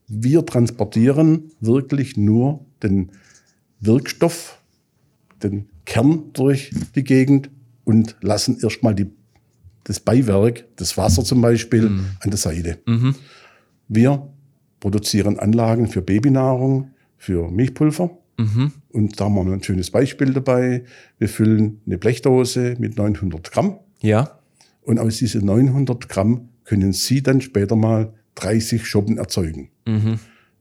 Wir 0.10 0.46
transportieren 0.46 1.52
wirklich 1.62 2.18
nur 2.18 2.66
den 2.84 3.12
Wirkstoff, 3.80 4.62
den 5.42 5.70
Kern 5.86 6.32
durch 6.34 6.72
die 6.96 7.06
Gegend 7.06 7.50
und 7.86 8.18
lassen 8.20 8.60
erstmal 8.62 8.96
die, 8.96 9.08
das 9.86 10.02
Beiwerk, 10.02 10.66
das 10.76 10.98
Wasser 10.98 11.24
zum 11.24 11.40
Beispiel, 11.40 11.90
mhm. 11.90 12.06
an 12.20 12.32
der 12.32 12.38
Seite. 12.38 12.80
Mhm. 12.86 13.16
Wir 13.88 14.28
produzieren 14.82 15.40
Anlagen 15.40 15.88
für 15.88 16.02
Babynahrung, 16.02 16.92
für 17.18 17.50
Milchpulver 17.50 18.18
Mhm. 18.38 18.72
Und 18.90 19.20
da 19.20 19.26
haben 19.26 19.36
wir 19.36 19.54
ein 19.54 19.64
schönes 19.64 19.92
Beispiel 19.92 20.34
dabei. 20.34 20.84
Wir 21.18 21.30
füllen 21.30 21.82
eine 21.86 21.98
Blechdose 21.98 22.76
mit 22.80 22.98
900 22.98 23.52
Gramm. 23.52 23.80
Ja. 24.02 24.40
Und 24.82 25.00
aus 25.00 25.18
diesen 25.18 25.46
900 25.46 26.10
Gramm 26.10 26.50
können 26.64 26.94
Sie 26.94 27.24
dann 27.24 27.42
später 27.42 27.76
mal 27.76 28.14
30 28.36 28.86
Schoppen 28.86 29.18
erzeugen. 29.18 29.70
Mhm. 29.86 30.20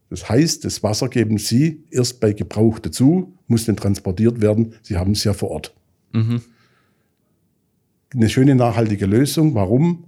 Das 0.09 0.29
heißt, 0.29 0.63
das 0.65 0.83
Wasser 0.83 1.09
geben 1.09 1.37
Sie 1.37 1.83
erst 1.89 2.19
bei 2.19 2.33
Gebrauch 2.33 2.79
dazu, 2.79 3.33
muss 3.47 3.65
dann 3.65 3.75
transportiert 3.75 4.41
werden. 4.41 4.75
Sie 4.81 4.97
haben 4.97 5.11
es 5.11 5.23
ja 5.23 5.33
vor 5.33 5.51
Ort. 5.51 5.75
Mhm. 6.13 6.41
Eine 8.13 8.29
schöne 8.29 8.55
nachhaltige 8.55 9.07
Lösung. 9.07 9.55
Warum? 9.55 10.05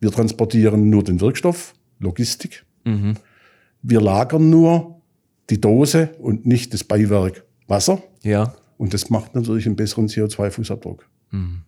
Wir 0.00 0.10
transportieren 0.10 0.90
nur 0.90 1.04
den 1.04 1.20
Wirkstoff, 1.20 1.74
Logistik. 2.00 2.64
Mhm. 2.84 3.14
Wir 3.82 4.00
lagern 4.00 4.50
nur 4.50 4.95
die 5.50 5.60
Dose 5.60 6.10
und 6.18 6.46
nicht 6.46 6.74
das 6.74 6.84
Beiwerk 6.84 7.44
Wasser. 7.66 8.02
Ja. 8.22 8.54
Und 8.78 8.94
das 8.94 9.10
macht 9.10 9.34
natürlich 9.34 9.66
einen 9.66 9.76
besseren 9.76 10.08
CO2-Fußabdruck. 10.08 11.00
Mhm. 11.30 11.62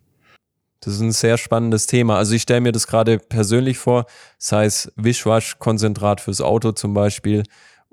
Das 0.81 0.93
ist 0.93 1.01
ein 1.01 1.11
sehr 1.11 1.37
spannendes 1.37 1.87
Thema. 1.87 2.17
Also 2.17 2.33
ich 2.35 2.43
stelle 2.43 2.61
mir 2.61 2.71
das 2.71 2.87
gerade 2.87 3.19
persönlich 3.19 3.77
vor, 3.77 4.05
sei 4.37 4.65
es 4.65 4.91
Wischwasch-Konzentrat 4.95 6.21
fürs 6.21 6.39
Auto 6.39 6.71
zum 6.71 6.93
Beispiel 6.93 7.43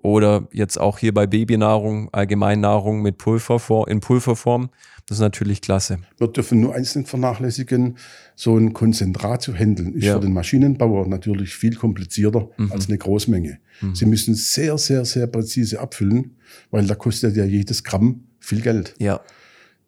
oder 0.03 0.49
jetzt 0.53 0.79
auch 0.79 0.99
hier 0.99 1.13
bei 1.13 1.27
Babynahrung, 1.27 2.11
Allgemeinnahrung 2.13 3.03
mit 3.03 3.19
Pulver 3.19 3.87
in 3.89 4.01
Pulverform. 4.01 4.71
Das 5.09 5.19
ist 5.19 5.23
natürlich 5.23 5.61
klasse. 5.61 5.99
Wir 6.19 6.27
dürfen 6.27 6.61
nur 6.61 6.75
eins 6.75 6.97
nicht 6.97 7.09
vernachlässigen, 7.09 7.97
so 8.35 8.57
ein 8.57 8.73
Konzentrat 8.73 9.41
zu 9.41 9.55
handeln, 9.55 9.95
ist 9.95 10.05
ja. 10.05 10.15
für 10.15 10.21
den 10.21 10.33
Maschinenbauer 10.33 11.07
natürlich 11.07 11.55
viel 11.55 11.77
komplizierter 11.77 12.49
mhm. 12.57 12.73
als 12.73 12.89
eine 12.89 12.99
Großmenge. 12.99 13.59
Mhm. 13.81 13.95
Sie 13.95 14.07
müssen 14.07 14.35
sehr, 14.35 14.77
sehr, 14.79 15.05
sehr 15.05 15.29
präzise 15.29 15.81
abfüllen, 15.81 16.37
weil 16.73 16.87
da 16.87 16.97
kostet 16.97 17.37
ja 17.37 17.45
jedes 17.45 17.85
Gramm 17.85 18.25
viel 18.41 18.63
Geld. 18.63 18.95
Ja. 18.99 19.21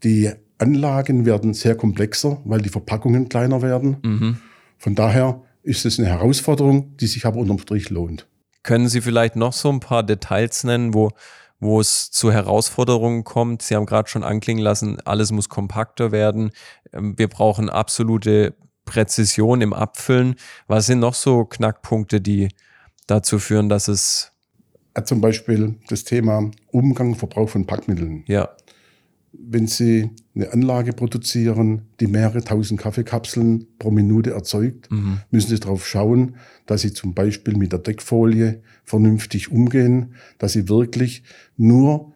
Die 0.05 0.31
Anlagen 0.59 1.27
werden 1.27 1.53
sehr 1.53 1.75
komplexer, 1.75 2.40
weil 2.44 2.61
die 2.61 2.68
Verpackungen 2.68 3.29
kleiner 3.29 3.61
werden. 3.62 3.97
Mhm. 4.05 4.37
Von 4.77 4.94
daher 4.94 5.42
ist 5.64 5.85
es 5.85 5.99
eine 5.99 6.09
Herausforderung, 6.09 6.97
die 6.97 7.09
sich 7.09 7.27
aber 7.27 7.38
unterm 7.38 7.59
Strich 7.59 7.90
lohnt. 7.90 8.29
Können 8.68 8.90
Sie 8.90 9.00
vielleicht 9.00 9.35
noch 9.35 9.54
so 9.54 9.70
ein 9.70 9.81
paar 9.81 10.02
Details 10.02 10.62
nennen, 10.62 10.92
wo 10.92 11.12
wo 11.59 11.81
es 11.81 12.11
zu 12.11 12.31
Herausforderungen 12.31 13.24
kommt. 13.24 13.62
Sie 13.62 13.74
haben 13.74 13.87
gerade 13.87 14.11
schon 14.11 14.22
anklingen 14.22 14.62
lassen, 14.62 15.00
alles 15.07 15.33
muss 15.33 15.48
kompakter 15.48 16.12
werden. 16.12 16.50
Ähm, 16.92 17.18
wir 17.18 17.28
brauchen 17.28 17.70
absolute 17.70 18.54
Präzision 18.85 19.62
im 19.62 19.72
Abfüllen. 19.72 20.35
Was 20.66 20.85
sind 20.85 20.98
noch 20.98 21.14
so 21.14 21.46
Knackpunkte, 21.46 22.20
die 22.20 22.48
dazu 23.07 23.38
führen, 23.38 23.70
dass 23.70 23.88
es. 23.88 24.33
Zum 25.02 25.22
Beispiel 25.22 25.76
das 25.88 26.04
Thema 26.04 26.50
Umgang, 26.66 27.14
Verbrauch 27.14 27.48
von 27.48 27.66
Packmitteln. 27.66 28.22
Ja 28.26 28.50
wenn 29.33 29.67
Sie 29.67 30.11
eine 30.35 30.53
Anlage 30.53 30.93
produzieren, 30.93 31.83
die 32.01 32.07
mehrere 32.07 32.43
tausend 32.43 32.81
Kaffeekapseln 32.81 33.67
pro 33.79 33.91
Minute 33.91 34.31
erzeugt, 34.31 34.91
mhm. 34.91 35.21
müssen 35.31 35.51
Sie 35.51 35.61
darauf 35.61 35.87
schauen, 35.87 36.37
dass 36.67 36.83
Sie 36.83 36.93
zum 36.93 37.14
Beispiel 37.14 37.57
mit 37.57 37.73
der 37.73 37.79
Deckfolie 37.79 38.62
vernünftig 38.85 39.51
umgehen, 39.51 40.14
dass 40.38 40.53
Sie 40.53 40.69
wirklich 40.69 41.23
nur 41.57 42.12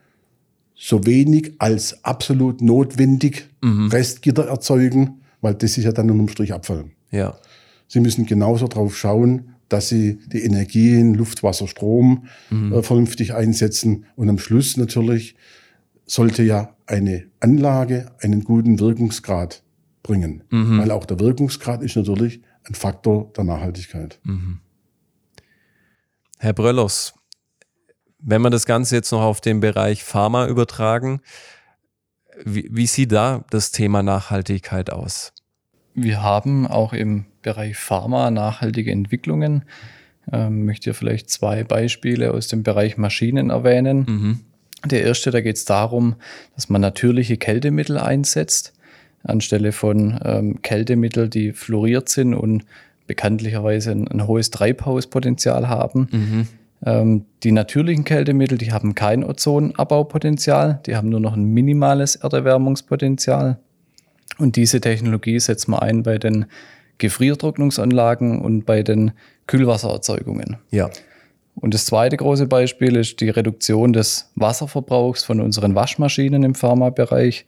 so 0.75 1.07
wenig 1.07 1.55
als 1.59 2.03
absolut 2.05 2.61
notwendig 2.61 3.49
mhm. 3.63 3.89
Restgitter 3.89 4.47
erzeugen, 4.49 5.21
weil 5.41 5.55
das 5.55 5.79
ist 5.79 5.85
ja 5.85 5.93
dann 5.93 6.11
unterm 6.11 6.29
Strich 6.29 6.53
Abfall. 6.53 6.87
Ja. 7.11 7.39
Sie 7.87 8.01
müssen 8.01 8.27
genauso 8.27 8.67
darauf 8.69 8.97
schauen, 8.97 9.53
dass 9.69 9.89
sie 9.89 10.19
die 10.27 10.43
Energien, 10.43 11.15
Luft, 11.15 11.43
Wasser, 11.43 11.69
Strom 11.69 12.27
mhm. 12.51 12.73
äh, 12.73 12.83
vernünftig 12.83 13.35
einsetzen 13.35 14.07
und 14.17 14.29
am 14.29 14.39
Schluss 14.39 14.77
natürlich 14.77 15.37
sollte 16.05 16.43
ja 16.43 16.75
eine 16.93 17.25
Anlage 17.41 18.13
einen 18.21 18.45
guten 18.45 18.79
Wirkungsgrad 18.79 19.63
bringen. 20.03 20.45
Mhm. 20.51 20.79
Weil 20.79 20.91
auch 20.91 21.07
der 21.07 21.19
Wirkungsgrad 21.19 21.83
ist 21.83 21.97
natürlich 21.97 22.43
ein 22.65 22.75
Faktor 22.75 23.33
der 23.37 23.45
Nachhaltigkeit. 23.45 24.21
Mhm. 24.25 24.61
Herr 26.39 26.53
Bröllers, 26.53 27.15
wenn 28.19 28.43
wir 28.43 28.51
das 28.51 28.67
Ganze 28.67 28.97
jetzt 28.97 29.11
noch 29.11 29.23
auf 29.23 29.41
den 29.41 29.61
Bereich 29.61 30.05
Pharma 30.05 30.47
übertragen, 30.47 31.21
wie, 32.45 32.69
wie 32.71 32.87
sieht 32.87 33.13
da 33.13 33.45
das 33.51 33.73
Thema 33.73 34.03
Nachhaltigkeit 34.03 34.91
aus? 34.91 35.33
Wir 35.95 36.23
haben 36.23 36.67
auch 36.67 36.93
im 36.93 37.27
Bereich 37.43 37.77
Pharma 37.77 38.31
nachhaltige 38.31 38.91
Entwicklungen. 38.91 39.65
Ähm, 40.31 40.65
möchte 40.65 40.85
hier 40.85 40.95
vielleicht 40.95 41.31
zwei 41.31 41.65
Beispiele 41.65 42.33
aus 42.33 42.49
dem 42.49 42.63
Bereich 42.63 42.97
Maschinen 42.97 43.51
erwähnen. 43.51 44.05
Mhm. 44.09 44.41
Der 44.85 45.03
erste, 45.03 45.31
da 45.31 45.41
geht 45.41 45.57
es 45.57 45.65
darum, 45.65 46.17
dass 46.55 46.69
man 46.69 46.81
natürliche 46.81 47.37
Kältemittel 47.37 47.99
einsetzt, 47.99 48.73
anstelle 49.23 49.73
von 49.73 50.19
ähm, 50.25 50.63
Kältemittel, 50.63 51.29
die 51.29 51.53
fluoriert 51.53 52.09
sind 52.09 52.35
und 52.35 52.65
bekanntlicherweise 53.07 53.93
ein, 53.93 54.09
ein 54.09 54.27
hohes 54.27 54.51
Treibhauspotenzial 54.51 55.69
haben. 55.69 56.09
Mhm. 56.11 56.49
Ähm, 56.85 57.25
die 57.45 57.53
natürlichen 57.53 58.05
Kältemittel, 58.05 58.59
die 58.59 58.73
haben 58.73 58.95
kein 58.95 59.23
Ozonabbaupotenzial, 59.23 60.81
die 60.87 60.97
haben 60.97 61.09
nur 61.09 61.21
noch 61.21 61.35
ein 61.35 61.45
minimales 61.45 62.17
Erderwärmungspotenzial. 62.17 63.59
Und 64.39 64.57
diese 64.57 64.81
Technologie 64.81 65.39
setzt 65.39 65.69
man 65.69 65.81
ein 65.81 66.03
bei 66.03 66.19
den 66.19 66.47
Gefriertrocknungsanlagen 66.99 68.41
und 68.41 68.65
bei 68.65 68.83
den 68.83 69.13
Kühlwassererzeugungen. 69.47 70.57
Ja. 70.71 70.91
Und 71.55 71.75
das 71.75 71.87
zweite 71.87 72.17
große 72.17 72.47
Beispiel 72.47 72.97
ist 72.97 73.21
die 73.21 73.31
Reduktion 73.31 73.93
des 73.93 74.31
Wasserverbrauchs 74.35 75.25
von 75.25 75.41
unseren 75.41 75.75
Waschmaschinen 75.75 76.43
im 76.43 76.55
Pharmabereich. 76.55 77.45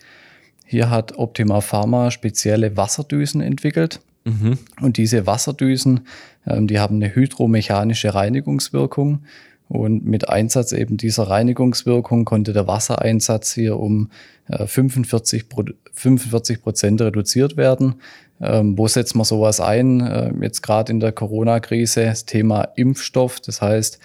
Hier 0.67 0.91
hat 0.91 1.19
Optima 1.19 1.61
Pharma 1.61 2.11
spezielle 2.11 2.77
Wasserdüsen 2.77 3.41
entwickelt. 3.41 4.01
Mhm. 4.25 4.59
Und 4.81 4.97
diese 4.97 5.27
Wasserdüsen, 5.27 6.07
ähm, 6.47 6.67
die 6.67 6.79
haben 6.79 6.97
eine 6.97 7.15
hydromechanische 7.15 8.15
Reinigungswirkung. 8.15 9.21
Und 9.69 10.05
mit 10.05 10.29
Einsatz 10.29 10.73
eben 10.73 10.99
dieser 10.99 11.25
Reinigungswirkung 11.25 12.25
konnte 12.25 12.53
der 12.53 12.67
Wassereinsatz 12.67 13.55
hier 13.55 13.79
um 13.79 14.11
45 14.49 15.47
äh, 15.47 16.57
Prozent 16.59 17.01
reduziert 17.01 17.57
werden. 17.57 17.97
Ähm, 18.41 18.77
wo 18.77 18.89
setzt 18.89 19.15
man 19.15 19.25
sowas 19.25 19.61
ein? 19.61 20.01
Äh, 20.01 20.33
jetzt 20.43 20.63
gerade 20.63 20.93
in 20.93 21.01
der 21.01 21.13
Corona-Krise 21.13 22.05
das 22.05 22.25
Thema 22.25 22.63
Impfstoff. 22.75 23.41
Das 23.41 23.63
heißt, 23.63 23.99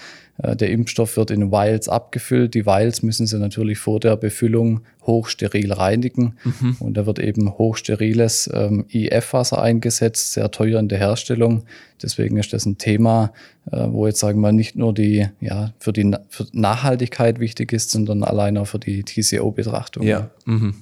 äh, 0.43 0.55
der 0.55 0.69
Impfstoff 0.69 1.17
wird 1.17 1.31
in 1.31 1.51
Vials 1.51 1.89
abgefüllt. 1.89 2.53
Die 2.53 2.65
Vials 2.65 3.01
müssen 3.01 3.27
Sie 3.27 3.39
natürlich 3.39 3.79
vor 3.79 3.99
der 3.99 4.15
Befüllung 4.15 4.81
hochsteril 5.05 5.73
reinigen. 5.73 6.37
Mhm. 6.43 6.77
Und 6.79 6.93
da 6.95 7.05
wird 7.05 7.19
eben 7.19 7.57
hochsteriles 7.57 8.49
ähm, 8.53 8.85
IF-Wasser 8.89 9.61
eingesetzt, 9.61 10.33
sehr 10.33 10.51
teuer 10.51 10.79
in 10.79 10.87
der 10.87 10.99
Herstellung. 10.99 11.63
Deswegen 12.01 12.37
ist 12.37 12.53
das 12.53 12.65
ein 12.65 12.77
Thema, 12.77 13.33
äh, 13.71 13.87
wo 13.89 14.05
jetzt 14.07 14.19
sagen 14.19 14.39
wir 14.41 14.51
nicht 14.51 14.75
nur 14.75 14.93
die, 14.93 15.27
ja, 15.41 15.73
für 15.79 15.91
die 15.91 16.15
für 16.29 16.45
Nachhaltigkeit 16.53 17.39
wichtig 17.39 17.73
ist, 17.73 17.91
sondern 17.91 18.23
allein 18.23 18.57
auch 18.57 18.67
für 18.67 18.79
die 18.79 19.03
TCO-Betrachtung. 19.03 20.03
Ja. 20.03 20.29
Mhm 20.45 20.75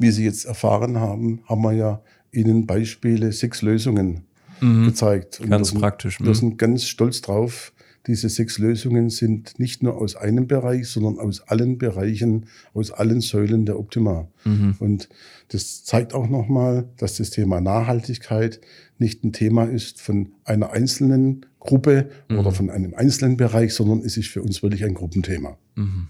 wie 0.00 0.10
Sie 0.10 0.24
jetzt 0.24 0.46
erfahren 0.46 0.98
haben, 0.98 1.40
haben 1.46 1.62
wir 1.62 1.72
ja 1.72 2.02
Ihnen 2.32 2.66
Beispiele, 2.66 3.32
sechs 3.32 3.62
Lösungen 3.62 4.22
mhm. 4.60 4.86
gezeigt. 4.86 5.40
Und 5.40 5.50
ganz 5.50 5.72
praktisch. 5.72 6.20
Wir 6.20 6.28
mhm. 6.28 6.34
sind 6.34 6.58
ganz 6.58 6.84
stolz 6.84 7.20
drauf. 7.20 7.72
Diese 8.06 8.30
sechs 8.30 8.58
Lösungen 8.58 9.10
sind 9.10 9.58
nicht 9.58 9.82
nur 9.82 9.98
aus 9.98 10.16
einem 10.16 10.46
Bereich, 10.46 10.88
sondern 10.88 11.18
aus 11.18 11.42
allen 11.42 11.76
Bereichen, 11.76 12.46
aus 12.72 12.90
allen 12.90 13.20
Säulen 13.20 13.66
der 13.66 13.78
Optima. 13.78 14.26
Mhm. 14.44 14.76
Und 14.78 15.10
das 15.48 15.84
zeigt 15.84 16.14
auch 16.14 16.28
nochmal, 16.28 16.88
dass 16.96 17.18
das 17.18 17.28
Thema 17.28 17.60
Nachhaltigkeit 17.60 18.60
nicht 18.98 19.22
ein 19.22 19.32
Thema 19.32 19.64
ist 19.64 20.00
von 20.00 20.32
einer 20.44 20.70
einzelnen 20.70 21.44
Gruppe 21.58 22.08
mhm. 22.30 22.38
oder 22.38 22.52
von 22.52 22.70
einem 22.70 22.94
einzelnen 22.94 23.36
Bereich, 23.36 23.74
sondern 23.74 24.00
es 24.00 24.16
ist 24.16 24.28
für 24.28 24.42
uns 24.42 24.62
wirklich 24.62 24.84
ein 24.84 24.94
Gruppenthema. 24.94 25.58
Mhm. 25.74 26.08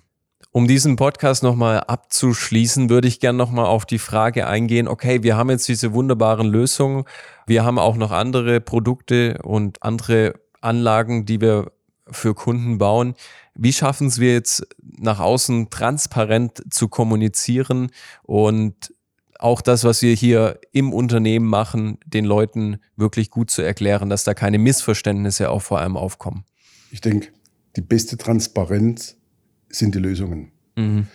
Um 0.52 0.66
diesen 0.66 0.96
Podcast 0.96 1.44
nochmal 1.44 1.78
abzuschließen, 1.78 2.90
würde 2.90 3.06
ich 3.06 3.20
gerne 3.20 3.38
nochmal 3.38 3.66
auf 3.66 3.86
die 3.86 4.00
Frage 4.00 4.48
eingehen, 4.48 4.88
okay, 4.88 5.22
wir 5.22 5.36
haben 5.36 5.48
jetzt 5.48 5.68
diese 5.68 5.92
wunderbaren 5.92 6.48
Lösungen, 6.48 7.04
wir 7.46 7.64
haben 7.64 7.78
auch 7.78 7.96
noch 7.96 8.10
andere 8.10 8.60
Produkte 8.60 9.38
und 9.44 9.80
andere 9.82 10.40
Anlagen, 10.60 11.24
die 11.24 11.40
wir 11.40 11.70
für 12.10 12.34
Kunden 12.34 12.78
bauen. 12.78 13.14
Wie 13.54 13.72
schaffen 13.72 14.08
es 14.08 14.18
wir 14.18 14.32
jetzt 14.32 14.66
nach 14.80 15.20
außen 15.20 15.70
transparent 15.70 16.64
zu 16.68 16.88
kommunizieren 16.88 17.90
und 18.24 18.92
auch 19.38 19.60
das, 19.60 19.84
was 19.84 20.02
wir 20.02 20.14
hier 20.14 20.58
im 20.72 20.92
Unternehmen 20.92 21.46
machen, 21.46 21.98
den 22.04 22.24
Leuten 22.24 22.78
wirklich 22.96 23.30
gut 23.30 23.50
zu 23.50 23.62
erklären, 23.62 24.10
dass 24.10 24.24
da 24.24 24.34
keine 24.34 24.58
Missverständnisse 24.58 25.48
auch 25.48 25.62
vor 25.62 25.78
allem 25.78 25.96
aufkommen? 25.96 26.44
Ich 26.90 27.00
denke, 27.00 27.28
die 27.76 27.82
beste 27.82 28.16
Transparenz 28.16 29.19
sind 29.70 29.94
die 29.94 29.98
Lösungen. 29.98 30.52
Mhm. 30.76 31.06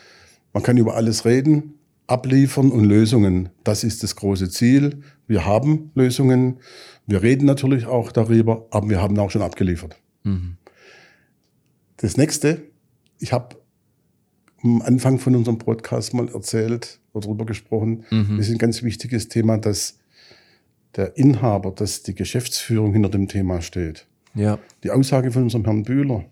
Man 0.53 0.63
kann 0.63 0.77
über 0.77 0.95
alles 0.95 1.25
reden, 1.25 1.75
abliefern 2.07 2.71
und 2.71 2.85
Lösungen. 2.85 3.49
Das 3.63 3.83
ist 3.83 4.03
das 4.03 4.15
große 4.15 4.49
Ziel. 4.49 5.01
Wir 5.27 5.45
haben 5.45 5.91
Lösungen. 5.95 6.59
Wir 7.07 7.21
reden 7.21 7.45
natürlich 7.45 7.85
auch 7.85 8.11
darüber, 8.11 8.67
aber 8.71 8.89
wir 8.89 9.01
haben 9.01 9.17
auch 9.19 9.31
schon 9.31 9.41
abgeliefert. 9.41 9.97
Mhm. 10.23 10.57
Das 11.97 12.17
nächste, 12.17 12.63
ich 13.19 13.33
habe 13.33 13.57
am 14.63 14.81
Anfang 14.81 15.19
von 15.19 15.35
unserem 15.35 15.57
Podcast 15.57 16.13
mal 16.13 16.29
erzählt 16.29 16.99
oder 17.13 17.27
darüber 17.27 17.45
gesprochen, 17.45 18.03
mhm. 18.09 18.39
ist 18.39 18.49
ein 18.49 18.57
ganz 18.57 18.83
wichtiges 18.83 19.27
Thema, 19.27 19.57
dass 19.57 19.99
der 20.95 21.17
Inhaber, 21.17 21.71
dass 21.71 22.03
die 22.03 22.15
Geschäftsführung 22.15 22.93
hinter 22.93 23.09
dem 23.09 23.27
Thema 23.27 23.61
steht. 23.61 24.07
Ja. 24.33 24.59
Die 24.83 24.91
Aussage 24.91 25.31
von 25.31 25.43
unserem 25.43 25.65
Herrn 25.65 25.83
Bühler, 25.83 26.25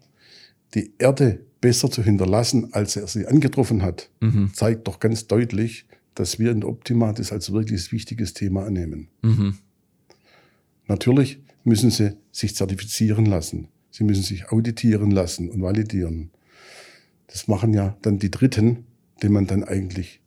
die 0.74 0.94
Erde 0.98 1.40
besser 1.64 1.90
zu 1.90 2.04
hinterlassen, 2.04 2.74
als 2.74 2.98
er 2.98 3.08
sie 3.08 3.26
angetroffen 3.26 3.84
hat, 3.84 4.10
mhm. 4.20 4.52
zeigt 4.54 4.86
doch 4.86 5.00
ganz 5.00 5.28
deutlich, 5.28 5.86
dass 6.14 6.38
wir 6.38 6.52
in 6.52 6.66
Optima 6.66 7.14
das 7.14 7.32
als 7.32 7.54
wirklich 7.54 7.94
wichtiges 7.94 8.34
Thema 8.34 8.66
annehmen. 8.66 9.08
Mhm. 9.22 9.56
Natürlich 10.88 11.40
müssen 11.64 11.90
sie 11.90 12.18
sich 12.34 12.54
zertifizieren 12.54 13.26
lassen. 13.26 13.70
Sie 13.92 14.04
müssen 14.04 14.24
sich 14.24 14.52
auditieren 14.52 15.10
lassen 15.10 15.50
und 15.50 15.62
validieren. 15.62 16.32
Das 17.28 17.48
machen 17.48 17.74
ja 17.74 17.96
dann 18.02 18.20
die 18.20 18.30
Dritten, 18.30 18.84
denen 19.22 19.34
man 19.34 19.48
dann 19.48 19.64
eigentlich 19.64 20.20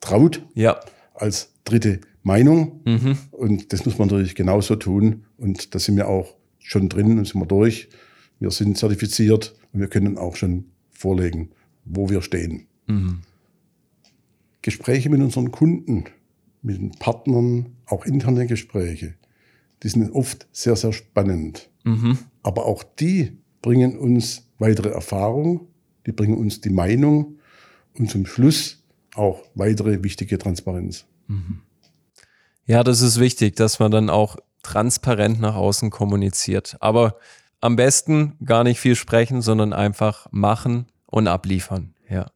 traut, 0.00 0.44
ja. 0.54 0.78
als 1.14 1.54
dritte 1.64 2.02
Meinung. 2.22 2.82
Mhm. 2.84 3.16
Und 3.30 3.72
das 3.72 3.86
muss 3.86 3.96
man 3.96 4.08
natürlich 4.08 4.34
genauso 4.34 4.76
tun. 4.76 5.24
Und 5.38 5.74
da 5.74 5.78
sind 5.78 5.96
wir 5.96 6.06
auch 6.06 6.34
schon 6.58 6.90
drin 6.90 7.18
und 7.18 7.26
sind 7.26 7.40
wir 7.40 7.46
durch. 7.46 7.88
Wir 8.38 8.50
sind 8.50 8.76
zertifiziert 8.76 9.54
und 9.72 9.80
wir 9.80 9.88
können 9.88 10.18
auch 10.18 10.36
schon 10.36 10.66
vorlegen, 10.90 11.50
wo 11.84 12.08
wir 12.10 12.22
stehen. 12.22 12.66
Mhm. 12.86 13.22
Gespräche 14.62 15.10
mit 15.10 15.20
unseren 15.20 15.52
Kunden, 15.52 16.04
mit 16.62 16.78
den 16.78 16.90
Partnern, 16.92 17.76
auch 17.86 18.04
interne 18.04 18.46
Gespräche, 18.46 19.14
die 19.82 19.88
sind 19.88 20.10
oft 20.10 20.48
sehr, 20.52 20.76
sehr 20.76 20.92
spannend. 20.92 21.70
Mhm. 21.84 22.18
Aber 22.42 22.66
auch 22.66 22.82
die 22.82 23.38
bringen 23.62 23.96
uns 23.96 24.48
weitere 24.58 24.90
Erfahrung, 24.90 25.68
die 26.06 26.12
bringen 26.12 26.36
uns 26.36 26.60
die 26.60 26.70
Meinung 26.70 27.38
und 27.94 28.10
zum 28.10 28.26
Schluss 28.26 28.82
auch 29.14 29.42
weitere 29.54 30.02
wichtige 30.02 30.38
Transparenz. 30.38 31.06
Mhm. 31.28 31.60
Ja, 32.66 32.82
das 32.82 33.00
ist 33.00 33.20
wichtig, 33.20 33.56
dass 33.56 33.78
man 33.78 33.92
dann 33.92 34.10
auch 34.10 34.36
transparent 34.62 35.40
nach 35.40 35.54
außen 35.54 35.90
kommuniziert. 35.90 36.76
Aber 36.80 37.18
am 37.66 37.76
besten 37.76 38.36
gar 38.44 38.64
nicht 38.64 38.80
viel 38.80 38.94
sprechen, 38.94 39.42
sondern 39.42 39.72
einfach 39.72 40.26
machen 40.30 40.86
und 41.06 41.28
abliefern. 41.28 41.94
Ja. 42.08 42.26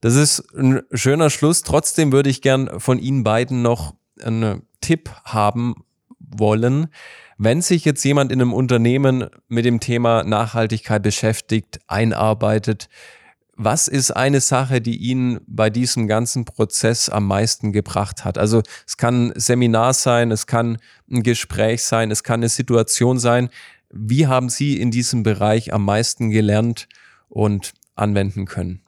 Das 0.00 0.14
ist 0.14 0.40
ein 0.56 0.82
schöner 0.92 1.30
Schluss. 1.30 1.62
Trotzdem 1.62 2.10
würde 2.10 2.30
ich 2.30 2.40
gern 2.40 2.80
von 2.80 2.98
Ihnen 2.98 3.22
beiden 3.22 3.62
noch 3.62 3.94
einen 4.22 4.62
Tipp 4.80 5.10
haben 5.24 5.84
wollen. 6.18 6.88
Wenn 7.36 7.62
sich 7.62 7.84
jetzt 7.84 8.02
jemand 8.04 8.32
in 8.32 8.40
einem 8.40 8.52
Unternehmen 8.52 9.26
mit 9.48 9.64
dem 9.64 9.80
Thema 9.80 10.24
Nachhaltigkeit 10.24 11.02
beschäftigt, 11.02 11.80
einarbeitet, 11.86 12.88
was 13.62 13.88
ist 13.88 14.10
eine 14.12 14.40
Sache, 14.40 14.80
die 14.80 14.96
Ihnen 14.96 15.40
bei 15.46 15.68
diesem 15.68 16.08
ganzen 16.08 16.46
Prozess 16.46 17.10
am 17.10 17.26
meisten 17.26 17.72
gebracht 17.72 18.24
hat? 18.24 18.38
Also 18.38 18.62
es 18.86 18.96
kann 18.96 19.28
ein 19.28 19.32
Seminar 19.38 19.92
sein, 19.92 20.30
es 20.30 20.46
kann 20.46 20.78
ein 21.10 21.22
Gespräch 21.22 21.82
sein, 21.82 22.10
es 22.10 22.24
kann 22.24 22.40
eine 22.40 22.48
Situation 22.48 23.18
sein. 23.18 23.50
Wie 23.92 24.26
haben 24.26 24.48
Sie 24.48 24.80
in 24.80 24.90
diesem 24.90 25.22
Bereich 25.22 25.72
am 25.72 25.84
meisten 25.84 26.30
gelernt 26.30 26.88
und 27.28 27.72
anwenden 27.96 28.46
können? 28.46 28.80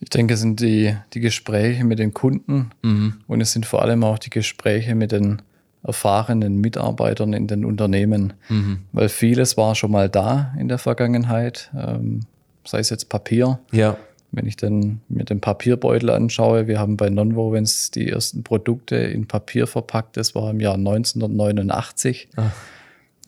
Ich 0.00 0.08
denke, 0.08 0.34
es 0.34 0.40
sind 0.40 0.60
die, 0.60 0.96
die 1.12 1.20
Gespräche 1.20 1.84
mit 1.84 1.98
den 1.98 2.14
Kunden 2.14 2.70
mhm. 2.82 3.20
und 3.26 3.42
es 3.42 3.52
sind 3.52 3.66
vor 3.66 3.82
allem 3.82 4.02
auch 4.02 4.18
die 4.18 4.30
Gespräche 4.30 4.94
mit 4.94 5.12
den 5.12 5.42
erfahrenen 5.82 6.58
Mitarbeitern 6.58 7.34
in 7.34 7.46
den 7.46 7.66
Unternehmen, 7.66 8.32
mhm. 8.48 8.80
weil 8.92 9.10
vieles 9.10 9.58
war 9.58 9.74
schon 9.74 9.90
mal 9.90 10.08
da 10.08 10.54
in 10.58 10.68
der 10.68 10.78
Vergangenheit, 10.78 11.70
ähm, 11.76 12.20
sei 12.64 12.78
es 12.78 12.88
jetzt 12.88 13.10
Papier. 13.10 13.60
Ja. 13.72 13.98
Wenn 14.32 14.46
ich 14.46 14.56
dann 14.56 15.00
mir 15.08 15.24
den 15.24 15.40
Papierbeutel 15.40 16.10
anschaue, 16.10 16.66
wir 16.66 16.78
haben 16.78 16.96
bei 16.96 17.10
Nonwovens 17.10 17.90
die 17.90 18.08
ersten 18.08 18.44
Produkte 18.44 18.96
in 18.96 19.26
Papier 19.26 19.66
verpackt, 19.66 20.16
das 20.16 20.34
war 20.34 20.50
im 20.50 20.60
Jahr 20.60 20.76
1989. 20.76 22.28
Ach. 22.36 22.52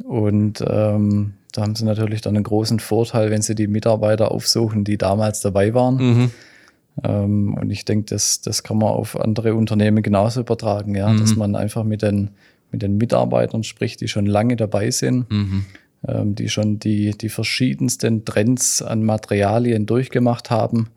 Und 0.05 0.65
ähm, 0.67 1.35
da 1.53 1.63
haben 1.63 1.75
sie 1.75 1.85
natürlich 1.85 2.21
dann 2.23 2.35
einen 2.35 2.45
großen 2.45 2.81
Vorteil, 2.81 3.31
wenn 3.31 3.43
sie 3.43 3.55
die 3.55 3.67
Mitarbeiter 3.67 4.31
aufsuchen, 4.31 4.85
die 4.85 4.99
damals 4.99 5.41
dabei 5.41 5.75
waren. 5.75 5.97
Mhm. 5.97 6.31
Ähm, 7.05 7.55
und 7.55 7.71
ich 7.71 7.85
denke, 7.85 8.07
das, 8.07 8.41
das 8.41 8.63
kann 8.63 8.79
man 8.79 8.89
auf 8.89 9.19
andere 9.19 9.55
Unternehmen 9.55 10.03
genauso 10.03 10.41
übertragen, 10.41 10.95
ja, 10.95 11.09
mhm. 11.11 11.19
dass 11.19 11.37
man 11.37 11.57
einfach 11.57 11.85
mit 11.85 12.03
den 12.03 12.31
mit 12.73 12.83
den 12.83 12.97
Mitarbeitern 12.97 13.63
spricht, 13.63 14.01
die 14.01 14.09
schon 14.09 14.27
lange 14.27 14.57
dabei 14.57 14.91
sind, 14.91 15.31
mhm. 15.31 15.65
ähm, 16.09 16.35
die 16.35 16.49
schon 16.49 16.79
die, 16.79 17.11
die 17.11 17.29
verschiedensten 17.29 18.25
Trends 18.25 18.83
an 18.83 19.05
Materialien 19.05 19.87
durchgemacht 19.87 20.51
haben. 20.51 20.89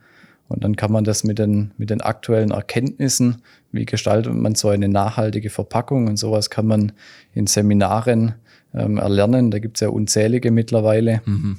Und 0.47 0.63
dann 0.63 0.75
kann 0.75 0.91
man 0.91 1.03
das 1.03 1.23
mit 1.23 1.39
den, 1.39 1.71
mit 1.77 1.89
den 1.89 2.01
aktuellen 2.01 2.51
Erkenntnissen, 2.51 3.41
wie 3.71 3.85
gestaltet 3.85 4.33
man 4.33 4.55
so 4.55 4.69
eine 4.69 4.87
nachhaltige 4.87 5.49
Verpackung 5.49 6.07
und 6.07 6.17
sowas 6.17 6.49
kann 6.49 6.67
man 6.67 6.91
in 7.33 7.47
Seminaren 7.47 8.35
ähm, 8.75 8.97
erlernen. 8.97 9.51
Da 9.51 9.59
gibt 9.59 9.77
es 9.77 9.81
ja 9.81 9.89
unzählige 9.89 10.51
mittlerweile. 10.51 11.21
Mhm. 11.25 11.57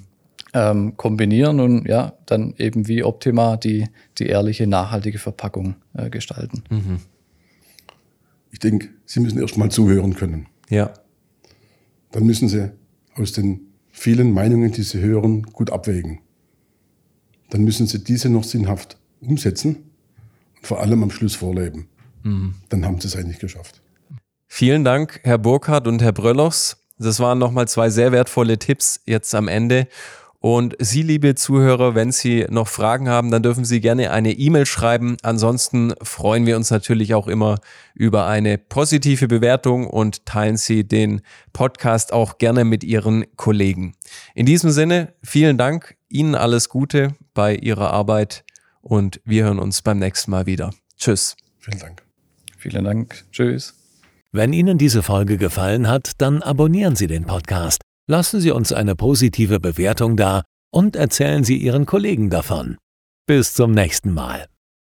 Ähm, 0.55 0.97
kombinieren 0.97 1.61
und 1.61 1.87
ja, 1.87 2.15
dann 2.25 2.55
eben 2.57 2.89
wie 2.89 3.03
Optima 3.03 3.57
die, 3.57 3.89
die 4.19 4.27
ehrliche, 4.27 4.67
nachhaltige 4.67 5.19
Verpackung 5.19 5.75
äh, 5.93 6.09
gestalten. 6.09 6.63
Mhm. 6.71 7.01
Ich 8.51 8.61
denke, 8.61 8.89
Sie 9.05 9.21
müssen 9.21 9.39
erst 9.39 9.59
mal 9.59 9.71
zuhören 9.71 10.15
können. 10.15 10.47
Ja. 10.71 10.95
Dann 12.13 12.25
müssen 12.25 12.49
Sie 12.49 12.71
aus 13.17 13.33
den 13.33 13.73
vielen 13.91 14.33
Meinungen, 14.33 14.73
die 14.73 14.83
Sie 14.83 15.01
hören, 15.01 15.43
gut 15.43 15.71
abwägen. 15.71 16.21
Dann 17.51 17.65
müssen 17.65 17.87
Sie 17.87 18.03
diese 18.03 18.31
noch 18.31 18.45
sinnhaft 18.45 18.97
umsetzen 19.21 19.91
und 20.57 20.67
vor 20.67 20.81
allem 20.81 21.03
am 21.03 21.11
Schluss 21.11 21.35
vorleben. 21.35 21.89
Mhm. 22.23 22.55
Dann 22.71 22.87
haben 22.87 23.01
Sie 23.01 23.09
es 23.09 23.17
eigentlich 23.17 23.41
geschafft. 23.41 23.83
Vielen 24.47 24.85
Dank, 24.85 25.21
Herr 25.25 25.39
Burkhardt 25.39 25.87
und 25.87 26.01
Herr 26.01 26.13
Bröllers. 26.13 26.86
Das 26.99 27.21
waren 27.21 27.39
nochmal 27.39 27.69
zwei 27.69 27.91
sehr 27.91 28.13
wertvolle 28.13 28.59
Tipps 28.59 29.01
jetzt 29.05 29.35
am 29.35 29.49
Ende. 29.49 29.89
Und 30.39 30.77
Sie, 30.79 31.03
liebe 31.03 31.35
Zuhörer, 31.35 31.95
wenn 31.95 32.13
Sie 32.13 32.47
noch 32.51 32.69
Fragen 32.69 33.09
haben, 33.09 33.31
dann 33.31 33.43
dürfen 33.43 33.65
Sie 33.65 33.81
gerne 33.81 34.13
eine 34.13 34.33
E-Mail 34.33 34.67
schreiben. 34.67 35.17
Ansonsten 35.23 35.93
freuen 36.03 36.47
wir 36.47 36.57
uns 36.57 36.71
natürlich 36.71 37.15
auch 37.15 37.27
immer 37.27 37.59
über 37.95 38.27
eine 38.27 38.57
positive 38.57 39.29
Bewertung 39.29 39.89
und 39.89 40.25
teilen 40.25 40.57
Sie 40.57 40.87
den 40.87 41.23
Podcast 41.53 42.13
auch 42.13 42.39
gerne 42.39 42.65
mit 42.65 42.85
Ihren 42.85 43.25
Kollegen. 43.37 43.97
In 44.35 44.47
diesem 44.47 44.71
Sinne, 44.71 45.15
vielen 45.23 45.59
Dank, 45.59 45.97
Ihnen 46.09 46.35
alles 46.35 46.69
Gute 46.69 47.17
bei 47.35 47.57
Ihrer 47.57 47.91
Arbeit 47.91 48.45
und 48.83 49.21
wir 49.25 49.45
hören 49.45 49.59
uns 49.59 49.83
beim 49.83 49.99
nächsten 49.99 50.31
Mal 50.31 50.47
wieder. 50.47 50.71
Tschüss. 50.97 51.37
Vielen 51.59 51.81
Dank. 51.81 52.03
Vielen 52.57 52.85
Dank. 52.85 53.25
Tschüss. 53.33 53.76
Wenn 54.37 54.53
Ihnen 54.53 54.79
diese 54.79 55.03
Folge 55.03 55.39
gefallen 55.39 55.89
hat, 55.89 56.13
dann 56.19 56.43
abonnieren 56.43 56.95
Sie 56.95 57.07
den 57.09 57.25
Podcast 57.25 57.81
Lassen 58.09 58.41
Sie 58.41 58.53
uns 58.53 58.73
eine 58.73 58.95
positive 58.95 59.59
Bewertung 59.59 60.17
da 60.17 60.45
und 60.73 60.95
erzählen 60.95 61.43
Sie 61.43 61.57
Ihren 61.57 61.87
Kollegen 61.87 62.31
davon. 62.31 62.77
Bis 63.27 63.53
zum 63.53 63.73
nächsten 63.73 64.15
Mal. 64.15 64.47